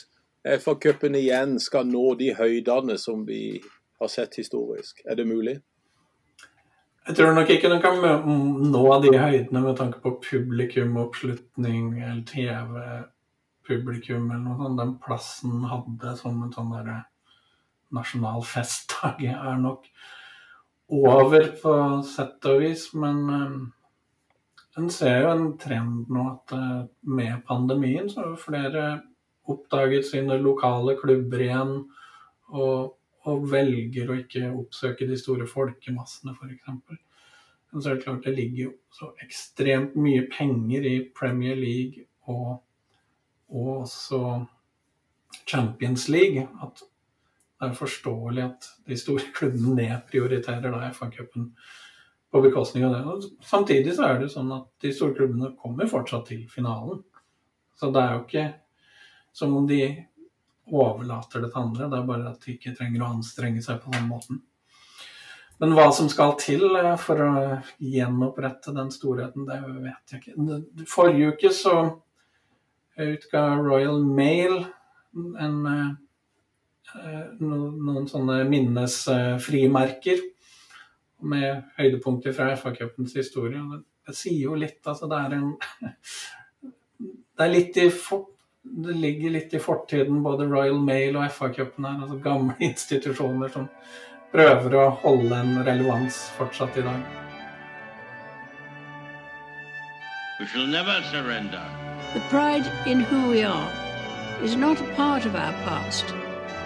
FA-cupen 0.56 1.16
igjen 1.18 1.58
skal 1.60 1.88
nå 1.88 2.14
de 2.20 2.32
høydene 2.38 2.96
som 3.00 3.24
vi 3.28 3.58
har 4.00 4.10
sett 4.12 4.38
historisk? 4.40 5.02
Er 5.04 5.18
det 5.18 5.26
mulig? 5.28 5.58
Jeg 7.08 7.16
tror 7.16 7.32
nok 7.36 7.50
ikke 7.50 7.70
den 7.72 7.80
kan 7.80 8.02
nå 8.72 8.82
de 9.04 9.14
høydene 9.16 9.62
med 9.64 9.78
tanke 9.78 10.00
på 10.04 10.18
publikum, 10.24 10.96
oppslutning, 11.00 11.94
eller 12.02 12.24
TV-publikum 12.28 14.26
eller 14.28 14.44
noe 14.44 14.58
sånt. 14.58 14.80
Den 14.80 14.94
plassen 15.04 15.64
hadde 15.70 16.14
som 16.20 16.42
en 16.44 16.52
sånn 16.52 16.74
derre 16.74 16.98
nasjonal 17.96 18.44
festdag 18.44 19.24
er 19.32 19.56
nok 19.62 19.88
over 20.88 21.48
på 21.62 21.74
sett 22.08 22.44
og 22.48 22.62
vis, 22.64 22.90
men 22.96 23.24
en 24.78 24.90
ser 24.92 25.22
jo 25.24 25.30
en 25.32 25.46
trend 25.58 26.10
nå 26.12 26.24
at 26.30 26.54
eh, 26.54 26.82
med 27.10 27.40
pandemien 27.48 28.08
så 28.10 28.22
er 28.22 28.28
jo 28.30 28.40
flere 28.40 28.84
oppdaget 29.48 30.06
sine 30.08 30.38
lokale 30.42 30.96
klubber 31.00 31.42
igjen. 31.44 31.74
Og, 32.48 32.94
og 33.28 33.48
velger 33.52 34.08
å 34.08 34.18
ikke 34.22 34.52
oppsøke 34.52 35.08
de 35.08 35.18
store 35.20 35.48
folkemassene, 35.48 36.34
f.eks. 36.36 36.98
Men 37.68 37.82
så 37.82 37.90
er 37.90 37.98
det 37.98 38.04
klart 38.06 38.24
det 38.24 38.36
ligger 38.36 38.62
jo 38.62 38.70
så 38.94 39.10
ekstremt 39.24 39.96
mye 40.00 40.24
penger 40.32 40.86
i 40.88 40.94
Premier 41.16 41.58
League 41.58 42.06
og, 42.32 42.62
og 43.52 43.68
også 43.82 44.22
Champions 45.48 46.06
League 46.08 46.46
at 46.64 46.80
det 47.58 47.68
er 47.68 47.74
forståelig 47.76 48.42
at 48.44 48.70
de 48.88 48.96
store 48.96 49.32
klubbene 49.34 49.74
nedprioriterer 49.80 50.72
da 50.72 50.88
FA-cupen 50.94 51.50
på 52.30 52.42
bekostning 52.44 52.84
av 52.86 52.94
det. 52.94 53.00
Og 53.02 53.44
samtidig 53.44 53.96
så 53.96 54.06
er 54.06 54.20
det 54.22 54.30
sånn 54.32 54.52
at 54.54 54.68
de 54.84 54.92
store 54.94 55.16
klubbene 55.16 55.50
kommer 55.58 55.90
fortsatt 55.90 56.28
til 56.30 56.44
finalen. 56.52 57.02
Så 57.78 57.90
det 57.94 58.02
er 58.02 58.14
jo 58.14 58.22
ikke 58.24 58.46
som 59.38 59.54
om 59.56 59.66
de 59.68 59.82
overlater 60.68 61.42
det 61.42 61.52
til 61.52 61.62
andre, 61.62 61.88
det 61.88 61.98
er 61.98 62.08
bare 62.08 62.32
at 62.32 62.44
de 62.44 62.54
ikke 62.56 62.74
trenger 62.76 63.04
å 63.04 63.12
anstrenge 63.16 63.62
seg 63.64 63.80
på 63.84 63.94
den 63.94 64.08
måten. 64.10 64.42
Men 65.58 65.72
hva 65.74 65.88
som 65.94 66.10
skal 66.10 66.36
til 66.38 66.66
eh, 66.78 66.94
for 67.02 67.22
å 67.24 67.32
gjenopprette 67.82 68.74
den 68.76 68.92
storheten, 68.94 69.46
det 69.48 69.58
vet 69.82 70.12
jeg 70.12 70.20
ikke. 70.22 70.58
Forrige 70.90 71.32
uke 71.34 71.54
så 71.54 71.78
utga 72.98 73.42
Royal 73.62 74.04
Mail 74.06 74.60
en, 75.14 75.58
eh, 75.66 77.24
noen 77.40 78.06
sånne 78.10 78.40
minnesfrimerker 78.50 80.22
med 81.26 81.64
høydepunkter 81.78 82.34
fra 82.36 82.52
FA-cupens 82.54 83.16
historie. 83.18 83.62
Det, 84.06 84.14
sier 84.14 84.44
jo 84.46 84.58
litt, 84.58 84.80
altså 84.86 85.10
det 85.10 85.22
er 85.24 85.38
en 85.40 85.54
Det 87.38 87.44
er 87.44 87.52
litt 87.52 87.76
i 87.78 87.84
det 88.62 88.94
ligger 88.94 89.30
litt 89.30 89.54
i 89.54 89.58
fortiden, 89.58 90.22
både 90.22 90.46
Royal 90.46 90.80
Mail 90.80 91.16
og 91.16 91.30
FA-cupen 91.32 91.84
her. 91.84 92.02
altså 92.02 92.18
Gamle 92.22 92.54
institusjoner 92.70 93.48
som 93.48 93.68
prøver 94.32 94.74
å 94.76 94.88
holde 95.02 95.34
en 95.34 95.62
relevans 95.66 96.28
fortsatt 96.36 96.76
i 96.76 96.84
dag. 96.84 97.02
We 100.40 100.46
shall 100.46 100.66
never 100.66 101.02
surrender. 101.10 101.64
The 102.14 102.20
pride 102.30 102.70
in 102.86 103.00
who 103.00 103.28
we 103.28 103.42
are 103.42 103.70
is 104.42 104.54
not 104.54 104.80
a 104.80 104.94
part 104.94 105.26
of 105.26 105.34
our 105.34 105.52
past. 105.64 106.14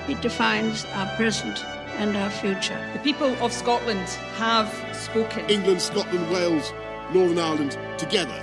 It 0.09 0.20
defines 0.20 0.85
our 0.94 1.07
present 1.16 1.64
and 1.98 2.16
our 2.16 2.31
future. 2.31 2.78
The 2.92 2.98
people 2.98 3.35
of 3.40 3.52
Scotland 3.52 4.07
have 4.37 4.68
spoken. 4.92 5.48
England, 5.48 5.81
Scotland, 5.81 6.31
Wales, 6.31 6.72
Northern 7.14 7.38
Ireland, 7.38 7.78
together, 7.98 8.42